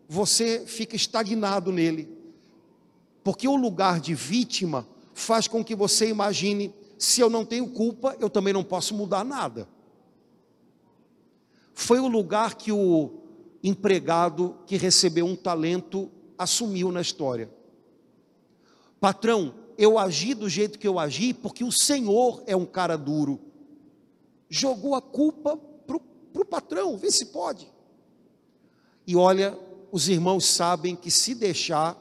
você 0.09 0.65
fica 0.67 0.97
estagnado 0.97 1.71
nele. 1.71 2.09
Porque 3.23 3.47
o 3.47 3.55
lugar 3.55 4.01
de 4.01 4.17
vítima 4.17 4.85
faz 5.15 5.47
com 5.47 5.65
que 5.65 5.77
você 5.77 6.09
imagine: 6.09 6.75
se 6.99 7.21
eu 7.21 7.31
não 7.31 7.45
tenho 7.45 7.69
culpa, 7.69 8.17
eu 8.19 8.29
também 8.29 8.53
não 8.53 8.65
posso 8.65 8.97
mudar 8.97 9.25
nada. 9.25 9.69
Foi 11.73 12.01
o 12.01 12.09
lugar 12.09 12.57
que 12.57 12.73
o 12.73 13.26
empregado 13.63 14.57
que 14.67 14.77
recebeu 14.77 15.27
um 15.27 15.37
talento 15.37 16.11
assumiu 16.39 16.93
na 16.93 17.01
história. 17.01 17.51
Patrão, 19.01 19.55
eu 19.79 19.99
agi 19.99 20.35
do 20.35 20.49
jeito 20.49 20.79
que 20.79 20.89
eu 20.89 20.99
agi 20.99 21.35
porque 21.35 21.65
o 21.65 21.73
Senhor 21.73 22.43
é 22.47 22.57
um 22.57 22.67
cara 22.67 22.97
duro. 22.97 23.41
Jogou 24.49 24.95
a 24.95 25.03
culpa 25.03 25.57
para 25.57 25.97
o 25.97 26.45
patrão, 26.45 26.97
vê 26.97 27.11
se 27.11 27.27
pode. 27.27 27.73
E 29.07 29.17
olha, 29.17 29.59
os 29.93 30.09
irmãos 30.09 30.45
sabem 30.47 30.97
que 30.97 31.11
se 31.11 31.35
deixar, 31.35 31.97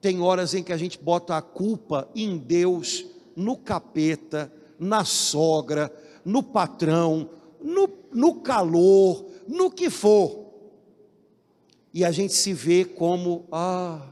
tem 0.00 0.20
horas 0.20 0.54
em 0.54 0.62
que 0.62 0.72
a 0.72 0.76
gente 0.76 0.98
bota 0.98 1.36
a 1.36 1.42
culpa 1.42 2.08
em 2.14 2.38
Deus, 2.38 3.06
no 3.36 3.56
capeta, 3.56 4.52
na 4.78 5.04
sogra, 5.04 5.92
no 6.24 6.42
patrão, 6.42 7.30
no, 7.62 7.88
no 8.12 8.40
calor, 8.40 9.26
no 9.46 9.70
que 9.70 9.90
for. 9.90 10.39
E 11.92 12.04
a 12.04 12.12
gente 12.12 12.32
se 12.32 12.52
vê 12.52 12.84
como, 12.84 13.46
ah, 13.50 14.06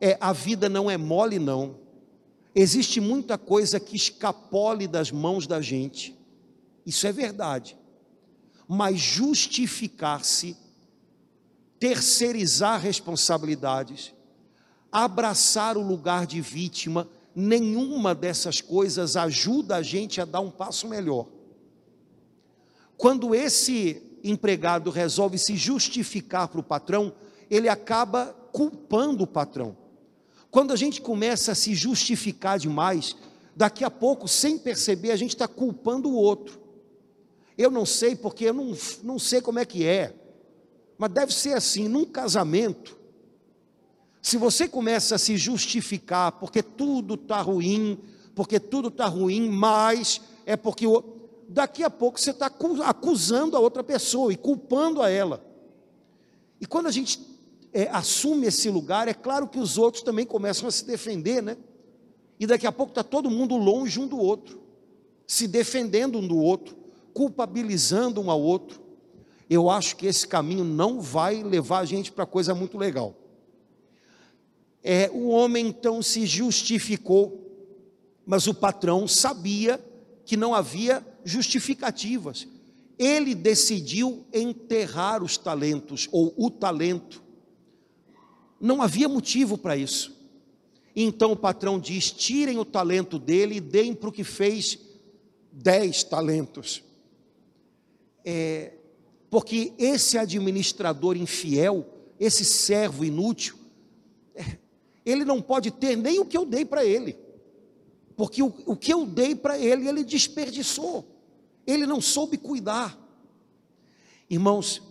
é, 0.00 0.18
a 0.20 0.32
vida 0.32 0.68
não 0.68 0.90
é 0.90 0.96
mole, 0.96 1.38
não. 1.38 1.76
Existe 2.54 3.00
muita 3.00 3.38
coisa 3.38 3.80
que 3.80 3.96
escapole 3.96 4.86
das 4.86 5.10
mãos 5.10 5.46
da 5.46 5.60
gente. 5.60 6.16
Isso 6.84 7.06
é 7.06 7.12
verdade. 7.12 7.76
Mas 8.68 8.98
justificar-se 8.98 10.56
terceirizar 11.78 12.80
responsabilidades, 12.80 14.14
abraçar 14.90 15.76
o 15.76 15.82
lugar 15.82 16.26
de 16.26 16.40
vítima, 16.40 17.08
nenhuma 17.34 18.14
dessas 18.14 18.60
coisas 18.60 19.16
ajuda 19.16 19.76
a 19.76 19.82
gente 19.82 20.20
a 20.20 20.24
dar 20.24 20.40
um 20.40 20.50
passo 20.50 20.88
melhor. 20.88 21.26
Quando 22.96 23.34
esse 23.34 24.02
empregado 24.24 24.90
resolve 24.90 25.38
se 25.38 25.56
justificar 25.56 26.48
para 26.48 26.60
o 26.60 26.64
patrão, 26.64 27.12
ele 27.50 27.68
acaba 27.68 28.34
culpando 28.50 29.24
o 29.24 29.26
patrão. 29.26 29.76
Quando 30.50 30.72
a 30.72 30.76
gente 30.76 31.02
começa 31.02 31.52
a 31.52 31.54
se 31.54 31.74
justificar 31.74 32.58
demais, 32.58 33.14
daqui 33.54 33.84
a 33.84 33.90
pouco, 33.90 34.26
sem 34.26 34.58
perceber, 34.58 35.10
a 35.10 35.16
gente 35.16 35.34
está 35.34 35.46
culpando 35.46 36.08
o 36.08 36.14
outro. 36.14 36.60
Eu 37.56 37.70
não 37.70 37.84
sei 37.84 38.16
porque 38.16 38.46
eu 38.46 38.54
não, 38.54 38.76
não 39.02 39.18
sei 39.18 39.40
como 39.40 39.58
é 39.58 39.64
que 39.64 39.84
é. 39.84 40.14
Mas 40.96 41.10
deve 41.10 41.34
ser 41.34 41.54
assim, 41.54 41.88
num 41.88 42.04
casamento, 42.04 42.96
se 44.22 44.36
você 44.36 44.66
começa 44.66 45.16
a 45.16 45.18
se 45.18 45.36
justificar 45.36 46.32
porque 46.32 46.62
tudo 46.62 47.14
está 47.14 47.40
ruim, 47.40 47.98
porque 48.34 48.58
tudo 48.58 48.88
está 48.88 49.06
ruim, 49.06 49.48
mas 49.50 50.20
é 50.46 50.56
porque 50.56 50.86
o... 50.86 51.13
daqui 51.48 51.82
a 51.82 51.90
pouco 51.90 52.20
você 52.20 52.30
está 52.30 52.50
acusando 52.84 53.56
a 53.56 53.60
outra 53.60 53.82
pessoa 53.82 54.32
e 54.32 54.36
culpando 54.36 55.02
a 55.02 55.10
ela. 55.10 55.44
E 56.60 56.66
quando 56.66 56.86
a 56.86 56.90
gente 56.90 57.20
é, 57.72 57.88
assume 57.90 58.46
esse 58.46 58.70
lugar, 58.70 59.08
é 59.08 59.14
claro 59.14 59.48
que 59.48 59.58
os 59.58 59.78
outros 59.78 60.02
também 60.02 60.24
começam 60.24 60.68
a 60.68 60.70
se 60.70 60.84
defender, 60.84 61.42
né? 61.42 61.56
E 62.38 62.46
daqui 62.46 62.66
a 62.66 62.72
pouco 62.72 62.90
está 62.90 63.02
todo 63.02 63.30
mundo 63.30 63.56
longe 63.56 64.00
um 64.00 64.06
do 64.06 64.18
outro, 64.18 64.60
se 65.26 65.46
defendendo 65.46 66.18
um 66.18 66.26
do 66.26 66.38
outro, 66.38 66.76
culpabilizando 67.12 68.20
um 68.20 68.30
ao 68.30 68.40
outro 68.40 68.84
eu 69.48 69.68
acho 69.68 69.96
que 69.96 70.06
esse 70.06 70.26
caminho 70.26 70.64
não 70.64 71.00
vai 71.00 71.42
levar 71.42 71.80
a 71.80 71.84
gente 71.84 72.10
para 72.10 72.26
coisa 72.26 72.54
muito 72.54 72.78
legal. 72.78 73.14
É, 74.82 75.10
o 75.12 75.28
homem 75.28 75.66
então 75.66 76.02
se 76.02 76.26
justificou, 76.26 77.40
mas 78.26 78.46
o 78.46 78.54
patrão 78.54 79.06
sabia 79.06 79.82
que 80.24 80.36
não 80.36 80.54
havia 80.54 81.04
justificativas. 81.24 82.46
Ele 82.98 83.34
decidiu 83.34 84.24
enterrar 84.32 85.22
os 85.22 85.36
talentos, 85.36 86.08
ou 86.12 86.32
o 86.36 86.50
talento. 86.50 87.22
Não 88.60 88.80
havia 88.80 89.08
motivo 89.08 89.58
para 89.58 89.76
isso. 89.76 90.14
Então 90.94 91.32
o 91.32 91.36
patrão 91.36 91.78
diz: 91.78 92.10
tirem 92.10 92.58
o 92.58 92.64
talento 92.64 93.18
dele 93.18 93.56
e 93.56 93.60
deem 93.60 93.94
para 93.94 94.08
o 94.08 94.12
que 94.12 94.22
fez 94.22 94.78
dez 95.50 96.04
talentos. 96.04 96.82
É, 98.24 98.74
porque 99.28 99.72
esse 99.78 100.16
administrador 100.16 101.16
infiel, 101.16 101.84
esse 102.18 102.44
servo 102.44 103.04
inútil, 103.04 103.56
ele 105.04 105.24
não 105.24 105.42
pode 105.42 105.70
ter 105.70 105.96
nem 105.96 106.20
o 106.20 106.24
que 106.24 106.36
eu 106.36 106.46
dei 106.46 106.64
para 106.64 106.84
ele, 106.84 107.18
porque 108.16 108.42
o, 108.42 108.54
o 108.66 108.76
que 108.76 108.92
eu 108.92 109.04
dei 109.04 109.34
para 109.34 109.58
ele, 109.58 109.88
ele 109.88 110.04
desperdiçou, 110.04 111.04
ele 111.66 111.86
não 111.86 112.00
soube 112.00 112.36
cuidar. 112.36 112.98
Irmãos, 114.28 114.82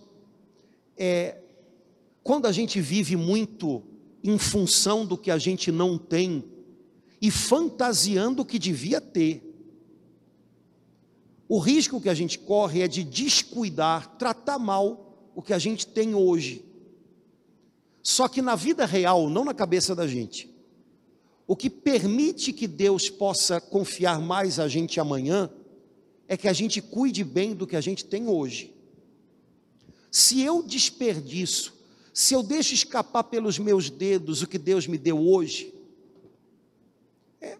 é, 0.98 1.42
quando 2.24 2.46
a 2.46 2.52
gente 2.52 2.80
vive 2.80 3.16
muito 3.16 3.84
em 4.24 4.38
função 4.38 5.06
do 5.06 5.18
que 5.18 5.30
a 5.30 5.38
gente 5.38 5.72
não 5.72 5.98
tem 5.98 6.44
e 7.22 7.30
fantasiando 7.30 8.42
o 8.42 8.46
que 8.46 8.58
devia 8.58 9.02
ter, 9.02 9.42
o 11.48 11.60
risco 11.60 12.02
que 12.02 12.10
a 12.10 12.14
gente 12.14 12.40
corre 12.40 12.82
é 12.82 12.88
de 12.88 13.04
descuidar, 13.04 14.18
tratar 14.18 14.58
mal 14.58 15.32
o 15.36 15.42
que 15.42 15.54
a 15.54 15.60
gente 15.60 15.86
tem 15.86 16.16
hoje. 16.16 16.66
Só 18.02 18.28
que 18.28 18.42
na 18.42 18.56
vida 18.56 18.86
real, 18.86 19.30
não 19.30 19.46
na 19.46 19.54
cabeça 19.54 19.94
da 19.96 20.08
gente, 20.08 20.54
o 21.46 21.56
que 21.56 21.70
permite 21.70 22.54
que 22.54 22.68
Deus 22.68 23.10
possa 23.10 23.60
confiar 23.60 24.20
mais 24.20 24.60
a 24.60 24.68
gente 24.68 25.00
amanhã 25.00 25.50
é 26.28 26.38
que 26.38 26.48
a 26.48 26.54
gente 26.54 26.82
cuide 26.82 27.24
bem 27.24 27.54
do 27.54 27.68
que 27.68 27.76
a 27.76 27.82
gente 27.82 28.06
tem 28.06 28.28
hoje. 28.28 28.74
Se 30.12 30.42
eu 30.42 30.62
desperdiço, 30.62 31.74
se 32.14 32.34
eu 32.34 32.44
deixo 32.44 32.74
escapar 32.74 33.24
pelos 33.24 33.58
meus 33.58 33.90
dedos 33.90 34.42
o 34.42 34.48
que 34.48 34.58
Deus 34.58 34.86
me 34.88 34.98
deu 34.98 35.20
hoje, 35.20 35.74
é, 37.42 37.58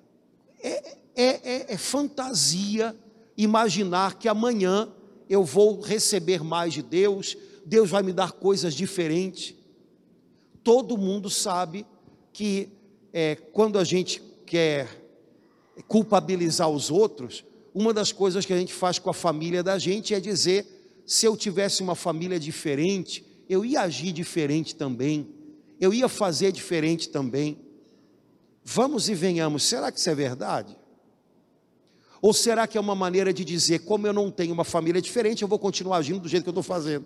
é, 0.62 0.98
é, 1.16 1.26
é, 1.26 1.74
é 1.74 1.78
fantasia 1.78 2.96
imaginar 3.36 4.18
que 4.20 4.28
amanhã 4.28 4.92
eu 5.28 5.44
vou 5.44 5.82
receber 5.82 6.44
mais 6.44 6.74
de 6.74 6.84
Deus, 6.84 7.36
Deus 7.66 7.90
vai 7.90 8.04
me 8.04 8.14
dar 8.14 8.34
coisas 8.34 8.74
diferentes. 8.76 9.56
Todo 10.64 10.98
mundo 10.98 11.30
sabe 11.30 11.86
que 12.32 12.70
é, 13.12 13.36
quando 13.36 13.80
a 13.80 13.84
gente 13.84 14.22
quer 14.46 14.88
culpabilizar 15.88 16.70
os 16.70 16.92
outros, 16.92 17.44
uma 17.74 17.94
das 17.94 18.12
coisas 18.12 18.46
que 18.46 18.54
a 18.54 18.58
gente 18.58 18.74
faz 18.74 19.00
com 19.00 19.10
a 19.10 19.14
família 19.14 19.64
da 19.64 19.78
gente 19.80 20.14
é 20.14 20.20
dizer: 20.20 20.66
se 21.06 21.26
eu 21.26 21.36
tivesse 21.36 21.82
uma 21.82 21.96
família 21.96 22.40
diferente, 22.40 23.26
eu 23.50 23.66
ia 23.66 23.82
agir 23.82 24.12
diferente 24.12 24.76
também, 24.76 25.28
eu 25.80 25.94
ia 25.94 26.08
fazer 26.08 26.52
diferente 26.52 27.10
também. 27.10 27.58
Vamos 28.64 29.10
e 29.10 29.16
venhamos, 29.16 29.64
será 29.64 29.92
que 29.92 30.00
isso 30.00 30.10
é 30.10 30.16
verdade? 30.16 30.78
Ou 32.22 32.34
será 32.34 32.66
que 32.66 32.78
é 32.78 32.82
uma 32.82 32.96
maneira 32.96 33.34
de 33.34 33.44
dizer, 33.44 33.80
como 33.80 34.08
eu 34.08 34.14
não 34.14 34.32
tenho 34.32 34.54
uma 34.54 34.64
família 34.64 35.02
diferente, 35.02 35.42
eu 35.42 35.48
vou 35.48 35.60
continuar 35.60 35.98
agindo 35.98 36.22
do 36.22 36.30
jeito 36.30 36.44
que 36.44 36.50
eu 36.50 36.52
estou 36.52 36.64
fazendo? 36.64 37.06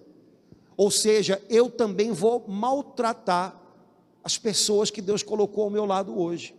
Ou 0.76 0.92
seja, 0.92 1.42
eu 1.50 1.72
também 1.72 2.12
vou 2.12 2.48
maltratar 2.48 3.60
as 4.24 4.38
pessoas 4.38 4.92
que 4.92 5.02
Deus 5.02 5.24
colocou 5.24 5.64
ao 5.64 5.70
meu 5.72 5.86
lado 5.86 6.20
hoje. 6.20 6.54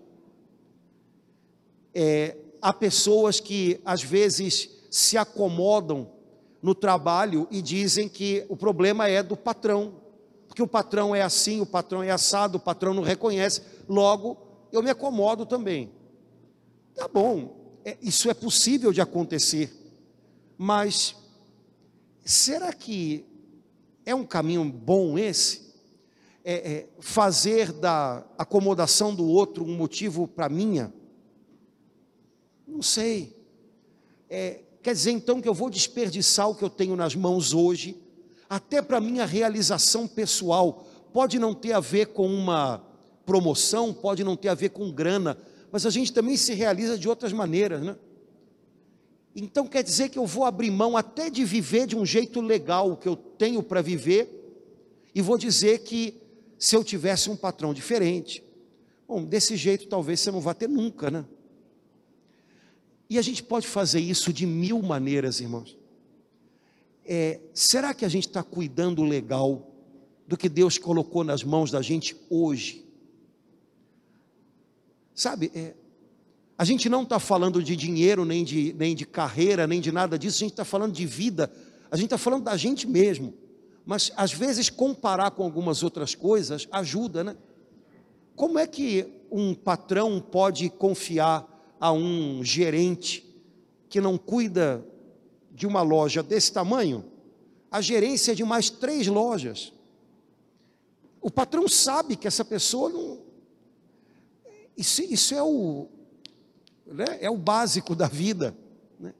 É, 1.94 2.36
há 2.60 2.72
pessoas 2.72 3.40
que 3.40 3.80
às 3.84 4.02
vezes 4.02 4.70
se 4.90 5.16
acomodam 5.16 6.10
no 6.62 6.74
trabalho 6.74 7.46
e 7.50 7.62
dizem 7.62 8.08
que 8.08 8.44
o 8.48 8.56
problema 8.56 9.08
é 9.08 9.22
do 9.22 9.36
patrão, 9.36 9.94
porque 10.46 10.62
o 10.62 10.66
patrão 10.66 11.14
é 11.14 11.22
assim, 11.22 11.60
o 11.60 11.66
patrão 11.66 12.02
é 12.02 12.10
assado, 12.10 12.58
o 12.58 12.60
patrão 12.60 12.92
não 12.92 13.02
reconhece, 13.02 13.62
logo 13.88 14.36
eu 14.72 14.82
me 14.82 14.90
acomodo 14.90 15.46
também. 15.46 15.90
Tá 16.94 17.06
bom, 17.06 17.78
é, 17.84 17.96
isso 18.02 18.28
é 18.28 18.34
possível 18.34 18.92
de 18.92 19.00
acontecer, 19.00 19.72
mas 20.56 21.14
será 22.24 22.72
que 22.72 23.24
é 24.04 24.14
um 24.14 24.24
caminho 24.24 24.64
bom 24.64 25.18
esse? 25.18 25.68
É, 26.44 26.72
é, 26.72 26.88
fazer 26.98 27.72
da 27.72 28.24
acomodação 28.38 29.14
do 29.14 29.26
outro 29.26 29.64
um 29.64 29.76
motivo 29.76 30.26
para 30.26 30.48
minha? 30.48 30.92
Não 32.68 32.82
sei. 32.82 33.34
É, 34.28 34.60
quer 34.82 34.92
dizer 34.92 35.10
então 35.10 35.40
que 35.40 35.48
eu 35.48 35.54
vou 35.54 35.70
desperdiçar 35.70 36.50
o 36.50 36.54
que 36.54 36.62
eu 36.62 36.68
tenho 36.68 36.94
nas 36.94 37.14
mãos 37.14 37.54
hoje, 37.54 37.96
até 38.48 38.82
para 38.82 39.00
minha 39.00 39.24
realização 39.24 40.06
pessoal. 40.06 40.86
Pode 41.12 41.38
não 41.38 41.54
ter 41.54 41.72
a 41.72 41.80
ver 41.80 42.08
com 42.08 42.26
uma 42.26 42.84
promoção, 43.24 43.92
pode 43.92 44.22
não 44.22 44.36
ter 44.36 44.48
a 44.48 44.54
ver 44.54 44.68
com 44.68 44.92
grana, 44.92 45.38
mas 45.72 45.86
a 45.86 45.90
gente 45.90 46.12
também 46.12 46.36
se 46.36 46.52
realiza 46.52 46.98
de 46.98 47.08
outras 47.08 47.32
maneiras, 47.32 47.82
né? 47.82 47.96
Então 49.34 49.66
quer 49.66 49.82
dizer 49.82 50.08
que 50.08 50.18
eu 50.18 50.26
vou 50.26 50.44
abrir 50.44 50.70
mão 50.70 50.96
até 50.96 51.30
de 51.30 51.44
viver 51.44 51.86
de 51.86 51.96
um 51.96 52.04
jeito 52.04 52.40
legal 52.40 52.96
que 52.96 53.08
eu 53.08 53.16
tenho 53.16 53.62
para 53.62 53.80
viver, 53.80 54.34
e 55.14 55.22
vou 55.22 55.38
dizer 55.38 55.80
que 55.80 56.20
se 56.58 56.76
eu 56.76 56.84
tivesse 56.84 57.30
um 57.30 57.36
patrão 57.36 57.72
diferente, 57.72 58.44
bom, 59.06 59.24
desse 59.24 59.56
jeito 59.56 59.88
talvez 59.88 60.20
você 60.20 60.30
não 60.30 60.40
vá 60.40 60.52
ter 60.52 60.68
nunca, 60.68 61.10
né? 61.10 61.24
E 63.10 63.18
a 63.18 63.22
gente 63.22 63.42
pode 63.42 63.66
fazer 63.66 64.00
isso 64.00 64.32
de 64.32 64.46
mil 64.46 64.82
maneiras, 64.82 65.40
irmãos. 65.40 65.76
É, 67.04 67.40
será 67.54 67.94
que 67.94 68.04
a 68.04 68.08
gente 68.08 68.26
está 68.28 68.42
cuidando 68.42 69.02
legal 69.02 69.70
do 70.26 70.36
que 70.36 70.48
Deus 70.48 70.76
colocou 70.76 71.24
nas 71.24 71.42
mãos 71.42 71.70
da 71.70 71.80
gente 71.80 72.14
hoje? 72.28 72.84
Sabe, 75.14 75.50
é, 75.54 75.74
a 76.56 76.64
gente 76.64 76.88
não 76.88 77.04
está 77.04 77.18
falando 77.18 77.62
de 77.62 77.74
dinheiro, 77.74 78.26
nem 78.26 78.44
de, 78.44 78.74
nem 78.76 78.94
de 78.94 79.06
carreira, 79.06 79.66
nem 79.66 79.80
de 79.80 79.90
nada 79.90 80.18
disso, 80.18 80.36
a 80.36 80.40
gente 80.40 80.50
está 80.52 80.64
falando 80.64 80.92
de 80.92 81.06
vida, 81.06 81.50
a 81.90 81.96
gente 81.96 82.06
está 82.06 82.18
falando 82.18 82.44
da 82.44 82.56
gente 82.56 82.86
mesmo. 82.86 83.32
Mas 83.86 84.12
às 84.16 84.32
vezes 84.32 84.68
comparar 84.68 85.30
com 85.30 85.42
algumas 85.42 85.82
outras 85.82 86.14
coisas 86.14 86.68
ajuda, 86.70 87.24
né? 87.24 87.36
Como 88.36 88.58
é 88.58 88.66
que 88.66 89.06
um 89.30 89.54
patrão 89.54 90.20
pode 90.20 90.68
confiar 90.68 91.57
a 91.80 91.92
um 91.92 92.42
gerente 92.44 93.24
que 93.88 94.00
não 94.00 94.18
cuida 94.18 94.84
de 95.50 95.66
uma 95.66 95.82
loja 95.82 96.22
desse 96.22 96.52
tamanho, 96.52 97.04
a 97.70 97.80
gerência 97.80 98.34
de 98.34 98.44
mais 98.44 98.70
três 98.70 99.06
lojas. 99.06 99.72
O 101.20 101.30
patrão 101.30 101.68
sabe 101.68 102.16
que 102.16 102.26
essa 102.26 102.44
pessoa 102.44 102.88
não. 102.88 103.18
Isso, 104.76 105.02
isso 105.02 105.34
é, 105.34 105.42
o, 105.42 105.88
né, 106.86 107.18
é 107.20 107.28
o 107.28 107.36
básico 107.36 107.94
da 107.94 108.06
vida. 108.06 108.56
Né? 108.98 109.12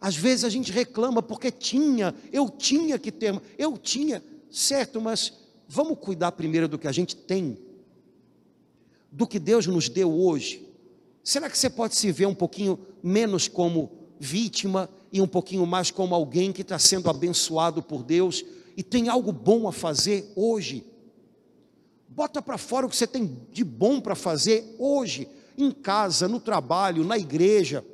Às 0.00 0.16
vezes 0.16 0.44
a 0.44 0.48
gente 0.48 0.72
reclama 0.72 1.22
porque 1.22 1.50
tinha, 1.50 2.14
eu 2.32 2.48
tinha 2.48 2.98
que 2.98 3.12
ter, 3.12 3.40
eu 3.58 3.76
tinha, 3.76 4.24
certo, 4.50 5.00
mas 5.00 5.34
vamos 5.68 5.98
cuidar 5.98 6.32
primeiro 6.32 6.66
do 6.66 6.78
que 6.78 6.88
a 6.88 6.92
gente 6.92 7.14
tem, 7.14 7.58
do 9.10 9.26
que 9.26 9.38
Deus 9.38 9.66
nos 9.66 9.90
deu 9.90 10.10
hoje. 10.10 10.71
Será 11.24 11.48
que 11.48 11.56
você 11.56 11.70
pode 11.70 11.94
se 11.94 12.10
ver 12.10 12.26
um 12.26 12.34
pouquinho 12.34 12.78
menos 13.02 13.46
como 13.46 13.90
vítima 14.18 14.88
e 15.12 15.20
um 15.20 15.26
pouquinho 15.26 15.64
mais 15.66 15.90
como 15.90 16.14
alguém 16.14 16.52
que 16.52 16.62
está 16.62 16.78
sendo 16.78 17.08
abençoado 17.08 17.82
por 17.82 18.02
Deus 18.02 18.44
e 18.76 18.82
tem 18.82 19.08
algo 19.08 19.32
bom 19.32 19.68
a 19.68 19.72
fazer 19.72 20.32
hoje? 20.34 20.84
Bota 22.08 22.42
para 22.42 22.58
fora 22.58 22.86
o 22.86 22.88
que 22.88 22.96
você 22.96 23.06
tem 23.06 23.38
de 23.50 23.64
bom 23.64 24.00
para 24.00 24.14
fazer 24.14 24.74
hoje, 24.78 25.28
em 25.56 25.70
casa, 25.70 26.28
no 26.28 26.40
trabalho, 26.40 27.04
na 27.04 27.16
igreja. 27.16 27.84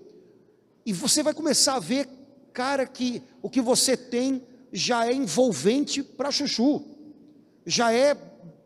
E 0.85 0.93
você 0.93 1.23
vai 1.23 1.35
começar 1.35 1.75
a 1.75 1.81
ver, 1.81 2.09
cara, 2.53 2.87
que 2.87 3.23
o 3.43 3.51
que 3.51 3.61
você 3.61 3.97
tem 3.97 4.43
já 4.73 5.07
é 5.07 5.13
envolvente 5.13 6.03
para 6.03 6.31
chuchu, 6.31 6.83
já 7.65 7.93
é 7.93 8.17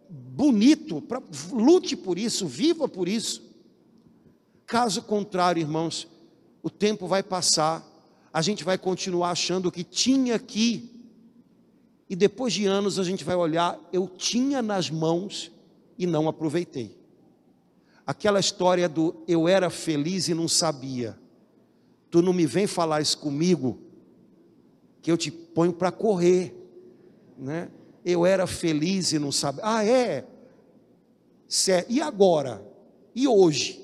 bonito, 0.09 1.03
pra, 1.03 1.23
lute 1.51 1.97
por 1.97 2.19
isso, 2.19 2.47
viva 2.47 2.89
por 2.89 3.09
isso. 3.09 3.52
Caso 4.73 5.03
contrário, 5.03 5.61
irmãos, 5.61 6.09
o 6.63 6.71
tempo 6.71 7.07
vai 7.07 7.23
passar, 7.23 7.87
a 8.33 8.41
gente 8.41 8.65
vai 8.65 8.79
continuar 8.79 9.33
achando 9.33 9.71
que 9.71 9.85
tinha 9.85 10.35
aqui, 10.35 10.91
e 12.09 12.17
depois 12.17 12.55
de 12.55 12.65
anos 12.65 12.99
a 12.99 13.05
gente 13.05 13.23
vai 13.23 13.37
olhar, 13.37 13.79
eu 13.93 14.09
tinha 14.09 14.63
nas 14.63 14.89
mãos 14.89 15.53
e 15.99 16.07
não 16.07 16.27
aproveitei. 16.27 16.97
Aquela 18.07 18.41
história 18.41 18.89
do 18.89 19.23
eu 19.29 19.47
era 19.47 19.69
feliz 19.69 20.29
e 20.29 20.33
não 20.33 20.49
sabia. 20.49 21.19
Tu 22.11 22.23
não 22.23 22.33
me 22.33 22.47
vem 22.47 22.67
falar 22.67 23.03
isso 23.03 23.19
comigo, 23.19 23.79
que 25.03 25.13
eu 25.13 25.19
te 25.19 25.31
ponho 25.31 25.75
para 25.75 25.93
correr, 25.93 26.57
né? 27.37 27.71
Eu 28.03 28.25
era 28.25 28.47
feliz 28.47 29.13
e 29.13 29.19
não 29.19 29.33
sabia. 29.33 29.61
Ah, 29.67 29.85
é? 29.85 30.27
E 31.91 32.01
agora? 32.01 32.67
E 33.15 33.29
hoje? 33.29 33.82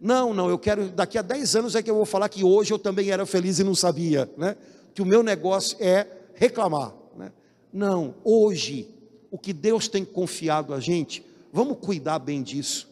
Não, 0.00 0.32
não, 0.32 0.48
eu 0.48 0.58
quero, 0.58 0.88
daqui 0.88 1.18
a 1.18 1.22
10 1.22 1.56
anos 1.56 1.74
é 1.74 1.82
que 1.82 1.90
eu 1.90 1.94
vou 1.94 2.06
falar 2.06 2.30
que 2.30 2.42
hoje 2.42 2.72
eu 2.72 2.78
também 2.78 3.10
era 3.10 3.26
feliz 3.26 3.58
e 3.58 3.64
não 3.64 3.74
sabia, 3.74 4.30
né? 4.34 4.56
Que 4.94 5.02
o 5.02 5.06
meu 5.06 5.22
negócio 5.22 5.76
é 5.78 6.06
reclamar, 6.34 6.94
né? 7.14 7.30
Não, 7.70 8.14
hoje, 8.24 8.88
o 9.30 9.36
que 9.36 9.52
Deus 9.52 9.88
tem 9.88 10.02
confiado 10.02 10.72
a 10.72 10.80
gente, 10.80 11.22
vamos 11.52 11.76
cuidar 11.78 12.18
bem 12.18 12.42
disso. 12.42 12.88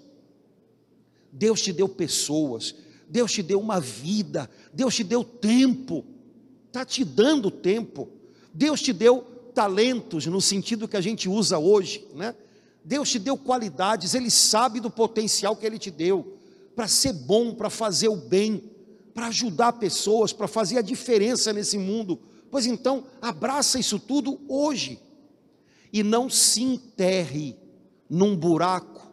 Deus 1.33 1.63
te 1.63 1.73
deu 1.73 1.89
pessoas, 1.89 2.75
Deus 3.09 3.33
te 3.33 3.43
deu 3.43 3.59
uma 3.59 3.81
vida, 3.81 4.51
Deus 4.71 4.95
te 4.95 5.03
deu 5.03 5.25
tempo, 5.25 6.05
está 6.67 6.85
te 6.85 7.07
dando 7.07 7.51
tempo, 7.51 8.11
Deus 8.53 8.83
te 8.83 8.93
deu 8.93 9.23
talentos, 9.55 10.27
no 10.27 10.43
sentido 10.43 10.87
que 10.87 10.97
a 10.97 11.01
gente 11.01 11.27
usa 11.27 11.59
hoje, 11.59 12.07
né? 12.15 12.35
Deus 12.85 13.11
te 13.11 13.19
deu 13.19 13.37
qualidades, 13.37 14.15
Ele 14.15 14.31
sabe 14.31 14.79
do 14.79 14.91
potencial 14.91 15.57
que 15.57 15.65
Ele 15.65 15.79
te 15.79 15.91
deu 15.91 16.38
para 16.79 16.87
ser 16.87 17.13
bom, 17.13 17.53
para 17.53 17.69
fazer 17.69 18.07
o 18.07 18.15
bem, 18.15 18.63
para 19.13 19.27
ajudar 19.27 19.73
pessoas, 19.73 20.33
para 20.33 20.47
fazer 20.47 20.79
a 20.79 20.81
diferença 20.81 21.53
nesse 21.53 21.77
mundo. 21.77 22.21
Pois 22.53 22.67
então, 22.67 23.05
abraça 23.21 23.81
isso 23.81 23.99
tudo 23.99 24.39
hoje 24.47 25.01
e 25.93 26.05
não 26.05 26.31
se 26.31 26.63
enterre 26.63 27.57
num 28.09 28.37
buraco, 28.37 29.11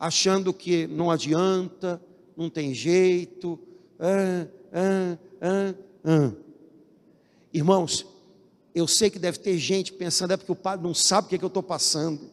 achando 0.00 0.54
que 0.54 0.86
não 0.86 1.10
adianta, 1.10 2.02
não 2.34 2.48
tem 2.48 2.72
jeito. 2.72 3.60
Ah, 4.00 4.46
ah, 4.72 5.18
ah, 5.42 5.74
ah. 6.04 6.32
Irmãos, 7.52 8.06
eu 8.74 8.88
sei 8.88 9.10
que 9.10 9.18
deve 9.18 9.38
ter 9.38 9.58
gente 9.58 9.92
pensando, 9.92 10.30
é 10.30 10.36
porque 10.38 10.52
o 10.52 10.56
padre 10.56 10.86
não 10.86 10.94
sabe 10.94 11.26
o 11.26 11.28
que, 11.28 11.34
é 11.34 11.38
que 11.38 11.44
eu 11.44 11.48
estou 11.48 11.62
passando 11.62 12.31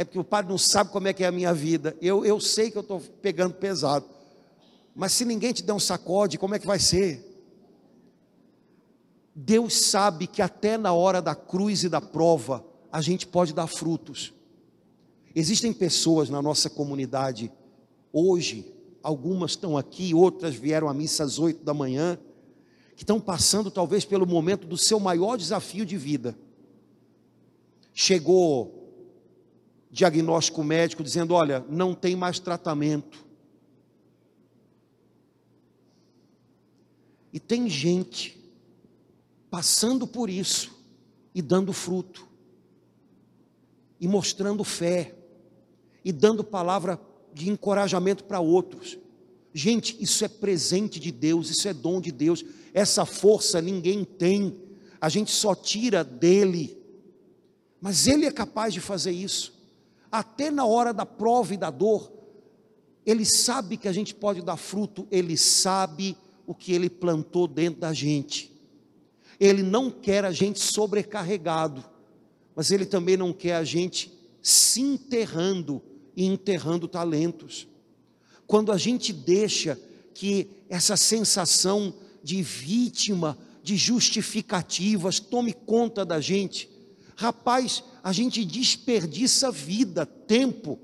é 0.00 0.04
porque 0.04 0.18
o 0.18 0.24
padre 0.24 0.50
não 0.50 0.56
sabe 0.56 0.90
como 0.90 1.08
é 1.08 1.12
que 1.12 1.22
é 1.22 1.26
a 1.26 1.30
minha 1.30 1.52
vida. 1.52 1.94
Eu, 2.00 2.24
eu 2.24 2.40
sei 2.40 2.70
que 2.70 2.78
eu 2.78 2.80
estou 2.80 3.02
pegando 3.20 3.52
pesado. 3.52 4.06
Mas 4.96 5.12
se 5.12 5.26
ninguém 5.26 5.52
te 5.52 5.62
der 5.62 5.74
um 5.74 5.78
sacode, 5.78 6.38
como 6.38 6.54
é 6.54 6.58
que 6.58 6.66
vai 6.66 6.78
ser? 6.78 7.22
Deus 9.34 9.74
sabe 9.74 10.26
que 10.26 10.40
até 10.40 10.78
na 10.78 10.94
hora 10.94 11.20
da 11.20 11.34
cruz 11.34 11.84
e 11.84 11.88
da 11.90 12.00
prova, 12.00 12.64
a 12.90 13.02
gente 13.02 13.26
pode 13.26 13.52
dar 13.52 13.66
frutos. 13.66 14.32
Existem 15.34 15.70
pessoas 15.70 16.30
na 16.30 16.40
nossa 16.40 16.70
comunidade 16.70 17.52
hoje 18.10 18.72
algumas 19.02 19.50
estão 19.50 19.76
aqui, 19.76 20.14
outras 20.14 20.54
vieram 20.54 20.88
à 20.88 20.94
missa 20.94 21.24
às 21.24 21.38
oito 21.38 21.62
da 21.62 21.74
manhã, 21.74 22.18
que 22.96 23.02
estão 23.02 23.20
passando 23.20 23.70
talvez 23.70 24.06
pelo 24.06 24.26
momento 24.26 24.66
do 24.66 24.78
seu 24.78 24.98
maior 24.98 25.36
desafio 25.36 25.84
de 25.84 25.98
vida. 25.98 26.34
Chegou 27.92 28.79
diagnóstico 29.90 30.62
médico 30.62 31.02
dizendo: 31.02 31.34
olha, 31.34 31.64
não 31.68 31.94
tem 31.94 32.14
mais 32.14 32.38
tratamento. 32.38 33.24
E 37.32 37.38
tem 37.38 37.68
gente 37.68 38.38
passando 39.50 40.06
por 40.06 40.28
isso 40.30 40.78
e 41.34 41.40
dando 41.42 41.72
fruto, 41.72 42.26
e 44.00 44.08
mostrando 44.08 44.64
fé, 44.64 45.14
e 46.04 46.12
dando 46.12 46.42
palavra 46.42 47.00
de 47.32 47.48
encorajamento 47.48 48.24
para 48.24 48.40
outros. 48.40 48.98
Gente, 49.52 49.96
isso 50.00 50.24
é 50.24 50.28
presente 50.28 50.98
de 50.98 51.10
Deus, 51.10 51.50
isso 51.50 51.68
é 51.68 51.74
dom 51.74 52.00
de 52.00 52.10
Deus. 52.10 52.44
Essa 52.72 53.04
força 53.04 53.60
ninguém 53.60 54.04
tem, 54.04 54.56
a 55.00 55.08
gente 55.08 55.30
só 55.30 55.54
tira 55.54 56.02
dele. 56.02 56.76
Mas 57.80 58.06
ele 58.06 58.26
é 58.26 58.32
capaz 58.32 58.72
de 58.72 58.80
fazer 58.80 59.12
isso. 59.12 59.59
Até 60.10 60.50
na 60.50 60.64
hora 60.64 60.92
da 60.92 61.06
prova 61.06 61.54
e 61.54 61.56
da 61.56 61.70
dor, 61.70 62.12
ele 63.04 63.24
sabe 63.24 63.76
que 63.76 63.88
a 63.88 63.92
gente 63.92 64.14
pode 64.14 64.42
dar 64.42 64.56
fruto, 64.56 65.06
ele 65.10 65.36
sabe 65.36 66.16
o 66.46 66.54
que 66.54 66.72
ele 66.72 66.90
plantou 66.90 67.46
dentro 67.46 67.80
da 67.80 67.92
gente. 67.92 68.50
Ele 69.38 69.62
não 69.62 69.90
quer 69.90 70.24
a 70.24 70.32
gente 70.32 70.58
sobrecarregado, 70.58 71.84
mas 72.54 72.70
ele 72.70 72.84
também 72.84 73.16
não 73.16 73.32
quer 73.32 73.54
a 73.54 73.64
gente 73.64 74.12
se 74.42 74.80
enterrando 74.80 75.82
e 76.16 76.26
enterrando 76.26 76.88
talentos. 76.88 77.66
Quando 78.46 78.72
a 78.72 78.76
gente 78.76 79.12
deixa 79.12 79.80
que 80.12 80.50
essa 80.68 80.96
sensação 80.96 81.94
de 82.22 82.42
vítima, 82.42 83.38
de 83.62 83.76
justificativas 83.76 85.20
tome 85.20 85.52
conta 85.52 86.04
da 86.04 86.20
gente, 86.20 86.68
rapaz, 87.16 87.82
a 88.02 88.12
gente 88.12 88.44
desperdiça 88.44 89.50
vida, 89.50 90.04
tempo, 90.04 90.78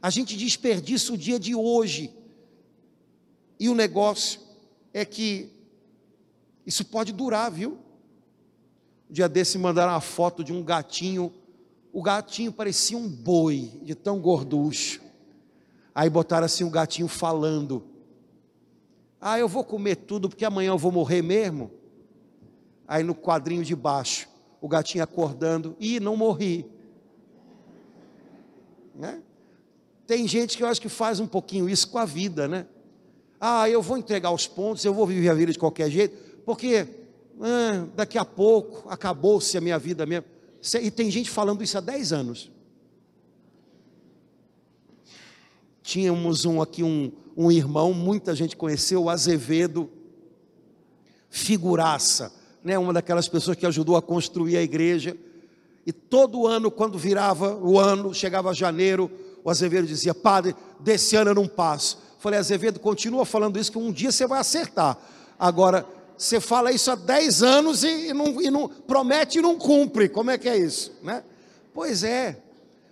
a 0.00 0.10
gente 0.10 0.36
desperdiça 0.36 1.12
o 1.12 1.16
dia 1.16 1.38
de 1.38 1.54
hoje. 1.54 2.12
E 3.58 3.68
o 3.68 3.74
negócio 3.74 4.40
é 4.92 5.04
que 5.04 5.50
isso 6.64 6.84
pode 6.84 7.12
durar, 7.12 7.50
viu? 7.50 7.78
Um 9.08 9.12
dia 9.12 9.28
desse 9.28 9.58
mandaram 9.58 9.92
uma 9.92 10.00
foto 10.00 10.42
de 10.42 10.52
um 10.52 10.62
gatinho 10.62 11.32
o 11.96 12.02
gatinho 12.02 12.52
parecia 12.52 12.98
um 12.98 13.08
boi, 13.08 13.80
de 13.82 13.94
tão 13.94 14.20
gorducho. 14.20 15.00
Aí 15.94 16.10
botaram 16.10 16.44
assim 16.44 16.62
o 16.62 16.68
gatinho 16.68 17.08
falando. 17.08 17.82
Ah, 19.18 19.38
eu 19.38 19.48
vou 19.48 19.64
comer 19.64 19.96
tudo 19.96 20.28
porque 20.28 20.44
amanhã 20.44 20.72
eu 20.72 20.78
vou 20.78 20.92
morrer 20.92 21.22
mesmo. 21.22 21.70
Aí 22.86 23.02
no 23.02 23.14
quadrinho 23.14 23.64
de 23.64 23.74
baixo, 23.74 24.28
o 24.66 24.68
gatinho 24.68 25.02
acordando, 25.02 25.76
e 25.78 25.98
não 26.00 26.16
morri. 26.16 26.66
Né? 28.94 29.22
Tem 30.06 30.26
gente 30.26 30.56
que 30.56 30.62
eu 30.62 30.66
acho 30.66 30.80
que 30.80 30.88
faz 30.88 31.20
um 31.20 31.26
pouquinho 31.26 31.68
isso 31.68 31.88
com 31.88 31.98
a 31.98 32.04
vida, 32.04 32.46
né? 32.48 32.66
Ah, 33.40 33.68
eu 33.68 33.80
vou 33.80 33.96
entregar 33.96 34.30
os 34.30 34.46
pontos, 34.46 34.84
eu 34.84 34.92
vou 34.92 35.06
viver 35.06 35.28
a 35.28 35.34
vida 35.34 35.52
de 35.52 35.58
qualquer 35.58 35.90
jeito, 35.90 36.16
porque 36.44 36.86
ah, 37.40 37.86
daqui 37.94 38.18
a 38.18 38.24
pouco 38.24 38.88
acabou-se 38.88 39.56
a 39.56 39.60
minha 39.60 39.78
vida 39.78 40.04
mesmo. 40.04 40.26
E 40.82 40.90
tem 40.90 41.10
gente 41.10 41.30
falando 41.30 41.62
isso 41.62 41.78
há 41.78 41.80
10 41.80 42.12
anos. 42.12 42.50
Tínhamos 45.82 46.44
um 46.44 46.60
aqui, 46.60 46.82
um, 46.82 47.12
um 47.36 47.52
irmão, 47.52 47.92
muita 47.92 48.34
gente 48.34 48.56
conheceu, 48.56 49.04
o 49.04 49.10
Azevedo, 49.10 49.88
figuraça, 51.30 52.32
né? 52.66 52.76
uma 52.76 52.92
daquelas 52.92 53.28
pessoas 53.28 53.56
que 53.56 53.64
ajudou 53.64 53.96
a 53.96 54.02
construir 54.02 54.56
a 54.56 54.62
igreja. 54.62 55.16
E 55.86 55.92
todo 55.92 56.48
ano, 56.48 56.68
quando 56.68 56.98
virava 56.98 57.54
o 57.54 57.78
ano, 57.78 58.12
chegava 58.12 58.52
janeiro, 58.52 59.08
o 59.44 59.48
Azevedo 59.48 59.86
dizia: 59.86 60.12
Padre, 60.12 60.54
desse 60.80 61.14
ano 61.14 61.30
eu 61.30 61.34
não 61.36 61.46
passo. 61.46 61.96
Falei, 62.18 62.40
Azevedo, 62.40 62.80
continua 62.80 63.24
falando 63.24 63.56
isso, 63.56 63.70
que 63.70 63.78
um 63.78 63.92
dia 63.92 64.10
você 64.10 64.26
vai 64.26 64.40
acertar. 64.40 64.98
Agora, 65.38 65.86
você 66.18 66.40
fala 66.40 66.72
isso 66.72 66.90
há 66.90 66.96
10 66.96 67.42
anos 67.44 67.84
e, 67.84 68.08
e, 68.08 68.12
não, 68.12 68.42
e 68.42 68.50
não 68.50 68.68
promete 68.68 69.38
e 69.38 69.42
não 69.42 69.56
cumpre. 69.56 70.08
Como 70.08 70.32
é 70.32 70.36
que 70.36 70.48
é 70.48 70.56
isso? 70.56 70.92
Né? 71.04 71.22
Pois 71.72 72.02
é. 72.02 72.42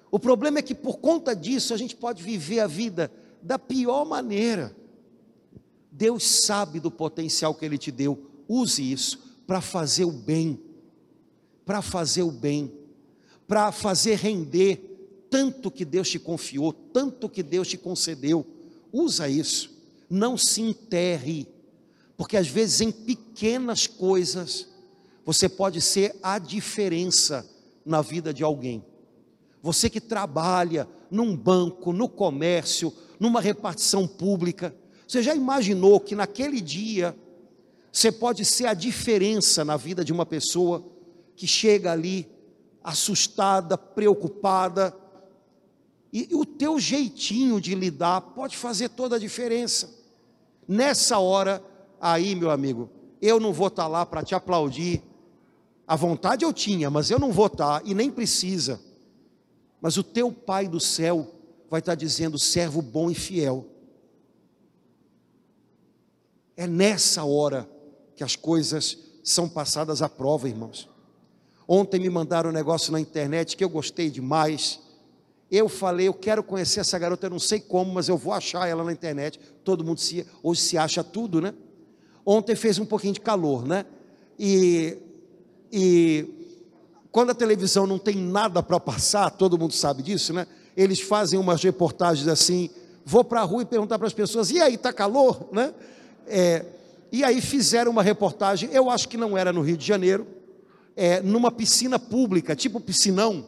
O 0.08 0.20
problema 0.20 0.60
é 0.60 0.62
que 0.62 0.74
por 0.74 0.98
conta 0.98 1.34
disso 1.34 1.74
a 1.74 1.76
gente 1.76 1.96
pode 1.96 2.22
viver 2.22 2.60
a 2.60 2.68
vida 2.68 3.10
da 3.42 3.58
pior 3.58 4.04
maneira. 4.04 4.72
Deus 5.90 6.22
sabe 6.44 6.78
do 6.78 6.92
potencial 6.92 7.52
que 7.56 7.64
Ele 7.64 7.78
te 7.78 7.90
deu. 7.90 8.30
Use 8.46 8.92
isso 8.92 9.33
para 9.46 9.60
fazer 9.60 10.04
o 10.04 10.12
bem, 10.12 10.60
para 11.64 11.82
fazer 11.82 12.22
o 12.22 12.30
bem, 12.30 12.72
para 13.46 13.70
fazer 13.72 14.16
render 14.16 14.90
tanto 15.30 15.70
que 15.70 15.84
Deus 15.84 16.08
te 16.08 16.18
confiou, 16.18 16.72
tanto 16.72 17.28
que 17.28 17.42
Deus 17.42 17.68
te 17.68 17.76
concedeu. 17.76 18.46
Usa 18.92 19.28
isso. 19.28 19.72
Não 20.08 20.36
se 20.38 20.60
enterre 20.60 21.48
porque 22.16 22.36
às 22.36 22.48
vezes 22.48 22.80
em 22.80 22.90
pequenas 22.90 23.86
coisas 23.86 24.68
você 25.24 25.48
pode 25.48 25.80
ser 25.80 26.14
a 26.22 26.38
diferença 26.38 27.48
na 27.84 28.02
vida 28.02 28.32
de 28.32 28.42
alguém. 28.42 28.84
Você 29.62 29.88
que 29.88 30.00
trabalha 30.00 30.88
num 31.10 31.36
banco, 31.36 31.92
no 31.92 32.08
comércio, 32.08 32.92
numa 33.18 33.40
repartição 33.40 34.06
pública, 34.06 34.74
você 35.06 35.22
já 35.22 35.34
imaginou 35.34 35.98
que 35.98 36.14
naquele 36.14 36.60
dia 36.60 37.16
você 37.94 38.10
pode 38.10 38.44
ser 38.44 38.66
a 38.66 38.74
diferença 38.74 39.64
na 39.64 39.76
vida 39.76 40.04
de 40.04 40.12
uma 40.12 40.26
pessoa 40.26 40.84
que 41.36 41.46
chega 41.46 41.92
ali 41.92 42.28
assustada, 42.82 43.78
preocupada, 43.78 44.92
e 46.12 46.28
o 46.32 46.44
teu 46.44 46.80
jeitinho 46.80 47.60
de 47.60 47.72
lidar 47.72 48.20
pode 48.20 48.56
fazer 48.56 48.88
toda 48.88 49.14
a 49.14 49.18
diferença. 49.18 49.94
Nessa 50.66 51.20
hora, 51.20 51.62
aí, 52.00 52.34
meu 52.34 52.50
amigo, 52.50 52.90
eu 53.22 53.38
não 53.38 53.52
vou 53.52 53.68
estar 53.68 53.86
lá 53.86 54.04
para 54.04 54.24
te 54.24 54.34
aplaudir. 54.34 55.00
A 55.86 55.94
vontade 55.94 56.44
eu 56.44 56.52
tinha, 56.52 56.90
mas 56.90 57.12
eu 57.12 57.18
não 57.20 57.30
vou 57.30 57.46
estar 57.46 57.80
e 57.86 57.94
nem 57.94 58.10
precisa. 58.10 58.80
Mas 59.80 59.96
o 59.96 60.02
teu 60.02 60.32
Pai 60.32 60.66
do 60.66 60.80
céu 60.80 61.32
vai 61.70 61.78
estar 61.78 61.94
dizendo: 61.94 62.40
servo 62.40 62.82
bom 62.82 63.08
e 63.08 63.14
fiel. 63.14 63.68
É 66.56 66.66
nessa 66.66 67.24
hora 67.24 67.72
que 68.16 68.24
as 68.24 68.36
coisas 68.36 68.98
são 69.22 69.48
passadas 69.48 70.02
à 70.02 70.08
prova, 70.08 70.48
irmãos. 70.48 70.88
Ontem 71.66 71.98
me 71.98 72.10
mandaram 72.10 72.50
um 72.50 72.52
negócio 72.52 72.92
na 72.92 73.00
internet 73.00 73.56
que 73.56 73.64
eu 73.64 73.68
gostei 73.68 74.10
demais. 74.10 74.80
Eu 75.50 75.68
falei, 75.68 76.08
eu 76.08 76.14
quero 76.14 76.42
conhecer 76.42 76.80
essa 76.80 76.98
garota, 76.98 77.26
eu 77.26 77.30
não 77.30 77.38
sei 77.38 77.60
como, 77.60 77.92
mas 77.92 78.08
eu 78.08 78.18
vou 78.18 78.32
achar 78.32 78.68
ela 78.68 78.84
na 78.84 78.92
internet. 78.92 79.40
Todo 79.64 79.84
mundo 79.84 80.00
se, 80.00 80.26
hoje 80.42 80.60
se 80.60 80.76
acha 80.76 81.02
tudo, 81.02 81.40
né? 81.40 81.54
Ontem 82.24 82.54
fez 82.54 82.78
um 82.78 82.84
pouquinho 82.84 83.14
de 83.14 83.20
calor, 83.20 83.66
né? 83.66 83.86
E, 84.38 84.98
e 85.72 86.28
quando 87.10 87.30
a 87.30 87.34
televisão 87.34 87.86
não 87.86 87.98
tem 87.98 88.16
nada 88.16 88.62
para 88.62 88.80
passar, 88.80 89.30
todo 89.30 89.58
mundo 89.58 89.72
sabe 89.72 90.02
disso, 90.02 90.32
né? 90.32 90.46
Eles 90.76 91.00
fazem 91.00 91.38
umas 91.38 91.62
reportagens 91.62 92.26
assim, 92.28 92.68
vou 93.04 93.22
para 93.22 93.40
a 93.40 93.44
rua 93.44 93.62
e 93.62 93.66
perguntar 93.66 93.98
para 93.98 94.06
as 94.06 94.12
pessoas, 94.12 94.50
e 94.50 94.60
aí, 94.60 94.74
está 94.74 94.92
calor? 94.92 95.48
Né? 95.52 95.72
É, 96.26 96.64
e 97.14 97.22
aí 97.22 97.40
fizeram 97.40 97.92
uma 97.92 98.02
reportagem, 98.02 98.68
eu 98.72 98.90
acho 98.90 99.08
que 99.08 99.16
não 99.16 99.38
era 99.38 99.52
no 99.52 99.60
Rio 99.60 99.76
de 99.76 99.86
Janeiro, 99.86 100.26
é, 100.96 101.22
numa 101.22 101.48
piscina 101.48 101.96
pública, 101.96 102.56
tipo 102.56 102.80
piscinão. 102.80 103.46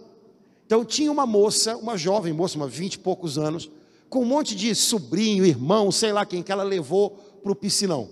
Então 0.64 0.84
tinha 0.84 1.10
uma 1.10 1.26
moça, 1.26 1.76
uma 1.76 1.96
jovem 1.96 2.32
moça, 2.32 2.56
uma 2.56 2.68
vinte 2.68 2.94
e 2.94 2.98
poucos 3.00 3.36
anos, 3.36 3.68
com 4.08 4.20
um 4.20 4.24
monte 4.24 4.54
de 4.54 4.72
sobrinho, 4.72 5.44
irmão, 5.44 5.90
sei 5.90 6.12
lá 6.12 6.24
quem 6.24 6.44
que 6.44 6.52
ela 6.52 6.62
levou 6.62 7.10
para 7.42 7.50
o 7.50 7.56
piscinão. 7.56 8.08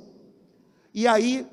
E 0.92 1.06
aí 1.06 1.46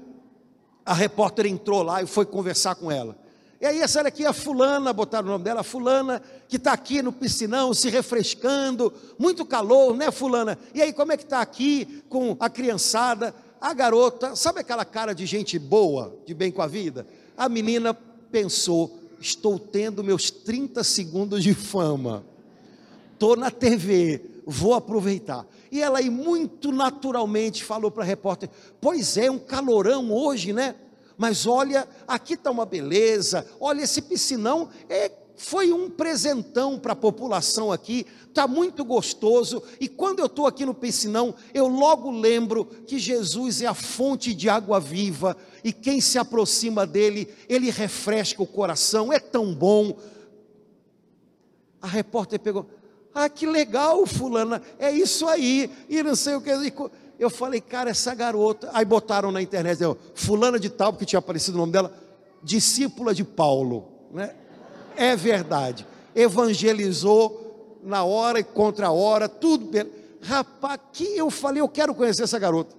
a 0.83 0.95
repórter 0.95 1.45
entrou 1.45 1.83
lá 1.83 2.01
e 2.01 2.07
foi 2.07 2.25
conversar 2.25 2.73
com 2.73 2.91
ela. 2.91 3.15
E 3.61 3.67
aí 3.67 3.81
essa 3.81 4.01
aqui 4.01 4.25
é 4.25 4.27
a 4.27 4.33
fulana, 4.33 4.91
botaram 4.91 5.27
o 5.27 5.31
nome 5.33 5.43
dela, 5.43 5.61
fulana, 5.61 6.23
que 6.47 6.55
está 6.55 6.73
aqui 6.73 7.03
no 7.03 7.13
piscinão, 7.13 7.71
se 7.71 7.87
refrescando, 7.87 8.91
muito 9.19 9.45
calor, 9.45 9.95
né 9.95 10.09
fulana? 10.09 10.57
E 10.73 10.81
aí 10.81 10.91
como 10.91 11.11
é 11.11 11.17
que 11.17 11.23
está 11.23 11.39
aqui 11.39 12.03
com 12.09 12.35
a 12.39 12.49
criançada? 12.49 13.35
A 13.61 13.75
garota, 13.75 14.35
sabe 14.35 14.59
aquela 14.59 14.83
cara 14.83 15.13
de 15.13 15.27
gente 15.27 15.59
boa, 15.59 16.17
de 16.25 16.33
bem 16.33 16.51
com 16.51 16.63
a 16.63 16.67
vida? 16.67 17.05
A 17.37 17.47
menina 17.47 17.93
pensou, 17.93 18.99
estou 19.19 19.59
tendo 19.59 20.03
meus 20.03 20.31
30 20.31 20.83
segundos 20.83 21.43
de 21.43 21.53
fama, 21.53 22.25
estou 23.13 23.35
na 23.35 23.51
TV, 23.51 24.19
vou 24.47 24.73
aproveitar. 24.73 25.45
E 25.71 25.79
ela 25.79 25.99
aí 25.99 26.09
muito 26.09 26.71
naturalmente 26.71 27.63
falou 27.63 27.91
para 27.91 28.01
a 28.01 28.05
repórter: 28.05 28.49
Pois 28.81 29.15
é, 29.15 29.29
um 29.29 29.37
calorão 29.37 30.11
hoje, 30.11 30.51
né? 30.51 30.73
Mas 31.15 31.45
olha, 31.45 31.87
aqui 32.07 32.33
está 32.33 32.49
uma 32.49 32.65
beleza, 32.65 33.45
olha 33.59 33.83
esse 33.83 34.01
piscinão, 34.01 34.69
é 34.89 35.07
foi 35.41 35.73
um 35.73 35.89
presentão 35.89 36.77
para 36.77 36.93
a 36.93 36.95
população 36.95 37.71
aqui, 37.71 38.05
está 38.27 38.47
muito 38.47 38.85
gostoso. 38.85 39.63
E 39.79 39.87
quando 39.87 40.19
eu 40.19 40.27
estou 40.27 40.45
aqui 40.45 40.63
no 40.63 40.73
piscinão, 40.73 41.33
eu 41.51 41.67
logo 41.67 42.11
lembro 42.11 42.63
que 42.63 42.99
Jesus 42.99 43.59
é 43.59 43.65
a 43.65 43.73
fonte 43.73 44.35
de 44.35 44.47
água 44.47 44.79
viva, 44.79 45.35
e 45.63 45.73
quem 45.73 45.99
se 45.99 46.19
aproxima 46.19 46.85
dele, 46.85 47.27
ele 47.49 47.71
refresca 47.71 48.43
o 48.43 48.45
coração, 48.45 49.11
é 49.11 49.19
tão 49.19 49.51
bom. 49.51 49.97
A 51.81 51.87
repórter 51.87 52.39
pegou, 52.39 52.67
ah, 53.11 53.27
que 53.27 53.47
legal, 53.47 54.05
fulana, 54.05 54.61
é 54.77 54.91
isso 54.91 55.27
aí, 55.27 55.71
e 55.89 56.03
não 56.03 56.15
sei 56.15 56.35
o 56.35 56.41
que. 56.41 56.51
Eu 57.17 57.31
falei, 57.31 57.59
cara, 57.59 57.89
essa 57.89 58.13
garota. 58.13 58.69
Aí 58.73 58.85
botaram 58.85 59.31
na 59.31 59.41
internet, 59.41 59.79
fulana 60.13 60.59
de 60.59 60.69
tal, 60.69 60.93
porque 60.93 61.05
tinha 61.05 61.19
aparecido 61.19 61.57
o 61.57 61.61
nome 61.61 61.71
dela, 61.71 61.91
discípula 62.43 63.11
de 63.11 63.23
Paulo, 63.23 63.87
né? 64.11 64.35
É 64.95 65.15
verdade. 65.15 65.85
Evangelizou 66.15 67.79
na 67.83 68.03
hora 68.03 68.39
e 68.39 68.43
contra 68.43 68.87
a 68.87 68.91
hora, 68.91 69.27
tudo. 69.27 69.71
Rapaz, 70.21 70.79
que 70.93 71.17
eu 71.17 71.29
falei, 71.29 71.61
eu 71.61 71.69
quero 71.69 71.95
conhecer 71.95 72.23
essa 72.23 72.37
garota. 72.37 72.75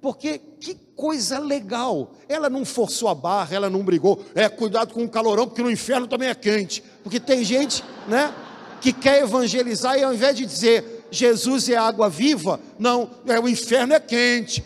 Porque 0.00 0.38
que 0.58 0.74
coisa 0.96 1.38
legal. 1.38 2.12
Ela 2.28 2.48
não 2.48 2.64
forçou 2.64 3.08
a 3.08 3.14
barra, 3.14 3.54
ela 3.54 3.70
não 3.70 3.82
brigou. 3.82 4.24
É, 4.34 4.48
cuidado 4.48 4.94
com 4.94 5.04
o 5.04 5.08
calorão, 5.08 5.46
porque 5.46 5.62
no 5.62 5.70
inferno 5.70 6.06
também 6.06 6.28
é 6.28 6.34
quente. 6.34 6.82
Porque 7.02 7.20
tem 7.20 7.44
gente, 7.44 7.84
né, 8.08 8.34
que 8.80 8.92
quer 8.92 9.22
evangelizar 9.22 9.98
e 9.98 10.02
ao 10.02 10.12
invés 10.12 10.36
de 10.36 10.46
dizer 10.46 11.06
Jesus 11.10 11.68
é 11.68 11.76
água 11.76 12.08
viva, 12.08 12.60
não, 12.78 13.10
é 13.26 13.38
o 13.38 13.48
inferno 13.48 13.92
é 13.92 14.00
quente. 14.00 14.64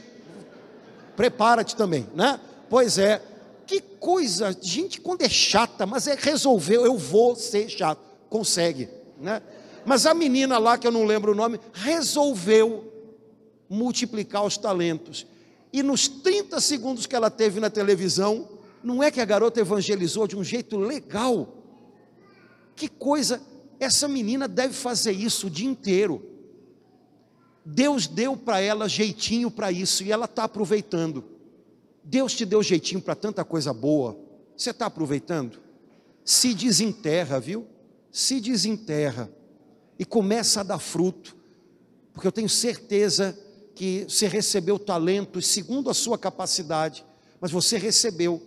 Prepara-te 1.17 1.75
também, 1.75 2.07
né? 2.15 2.39
Pois 2.69 2.99
é, 2.99 3.21
que 3.67 3.81
coisa, 3.81 4.57
gente, 4.61 5.01
quando 5.01 5.23
é 5.23 5.29
chata, 5.29 5.87
mas 5.87 6.07
é 6.07 6.15
resolveu, 6.15 6.85
eu 6.85 6.97
vou 6.97 7.35
ser 7.37 7.69
chato, 7.69 8.01
consegue, 8.29 8.89
né? 9.19 9.43
Mas 9.85 10.07
a 10.07 10.15
menina 10.15 10.59
lá, 10.59 10.79
que 10.79 10.87
eu 10.87 10.91
não 10.91 11.05
lembro 11.05 11.33
o 11.33 11.35
nome, 11.35 11.61
resolveu 11.73 12.91
multiplicar 13.69 14.45
os 14.45 14.57
talentos. 14.57 15.27
E 15.73 15.83
nos 15.83 16.09
30 16.09 16.61
segundos 16.61 17.07
que 17.07 17.17
ela 17.17 17.31
teve 17.31 17.61
na 17.61 17.69
televisão, 17.69 18.49
não 18.83 19.03
é 19.03 19.11
que 19.11 19.21
a 19.21 19.25
garota 19.25 19.61
evangelizou 19.61 20.27
de 20.27 20.37
um 20.37 20.45
jeito 20.45 20.79
legal. 20.79 21.49
Que 22.77 22.89
coisa, 22.89 23.43
essa 23.79 24.09
menina 24.09 24.47
deve 24.49 24.75
fazer 24.75 25.13
isso 25.13 25.49
o 25.49 25.51
dia 25.51 25.69
inteiro. 25.69 26.23
Deus 27.65 28.07
deu 28.07 28.37
para 28.37 28.61
ela 28.61 28.89
jeitinho 28.89 29.51
para 29.51 29.73
isso 29.73 30.03
e 30.05 30.13
ela 30.13 30.27
está 30.27 30.45
aproveitando. 30.45 31.34
Deus 32.05 32.35
te 32.35 32.45
deu 32.45 32.63
jeitinho 32.63 33.01
para 33.01 33.15
tanta 33.15 33.45
coisa 33.45 33.73
boa. 33.73 34.17
Você 34.57 34.71
está 34.71 34.87
aproveitando? 34.87 35.59
Se 36.25 36.55
desenterra, 36.55 37.41
viu? 37.41 37.67
Se 38.13 38.41
desenterra 38.41 39.31
e 39.99 40.05
começa 40.05 40.61
a 40.61 40.65
dar 40.65 40.79
fruto, 40.79 41.37
porque 42.13 42.27
eu 42.27 42.33
tenho 42.33 42.49
certeza 42.49 43.37
que 43.75 44.05
você 44.09 44.29
recebeu 44.29 44.79
talentos 44.79 45.47
segundo 45.47 45.91
a 45.91 45.95
sua 45.95 46.19
capacidade, 46.19 47.05
mas 47.41 47.51
você 47.51 47.77
recebeu, 47.77 48.41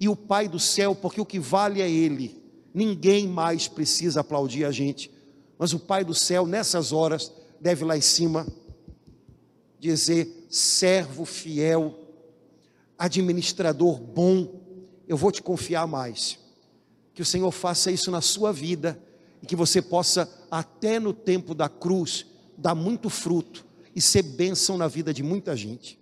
e 0.00 0.08
o 0.08 0.14
Pai 0.14 0.48
do 0.48 0.58
céu, 0.58 0.94
porque 0.94 1.20
o 1.20 1.26
que 1.26 1.38
vale 1.38 1.82
é 1.82 1.90
Ele, 1.90 2.40
ninguém 2.72 3.26
mais 3.26 3.66
precisa 3.66 4.20
aplaudir 4.20 4.64
a 4.64 4.70
gente, 4.70 5.10
mas 5.58 5.72
o 5.72 5.80
Pai 5.80 6.04
do 6.04 6.14
céu, 6.14 6.46
nessas 6.46 6.92
horas, 6.92 7.32
deve 7.60 7.84
lá 7.84 7.96
em 7.96 8.00
cima 8.00 8.46
dizer: 9.80 10.46
servo 10.48 11.24
fiel 11.24 12.07
administrador 12.98 14.00
bom, 14.00 14.60
eu 15.06 15.16
vou 15.16 15.30
te 15.30 15.42
confiar 15.42 15.86
mais. 15.86 16.38
Que 17.14 17.22
o 17.22 17.24
Senhor 17.24 17.50
faça 17.50 17.90
isso 17.90 18.10
na 18.10 18.20
sua 18.20 18.52
vida 18.52 19.00
e 19.42 19.46
que 19.46 19.56
você 19.56 19.80
possa, 19.80 20.28
até 20.50 20.98
no 20.98 21.12
tempo 21.12 21.54
da 21.54 21.68
cruz, 21.68 22.26
dar 22.56 22.74
muito 22.74 23.08
fruto 23.08 23.64
e 23.94 24.00
ser 24.00 24.22
bênção 24.22 24.76
na 24.76 24.88
vida 24.88 25.14
de 25.14 25.22
muita 25.22 25.56
gente. 25.56 25.98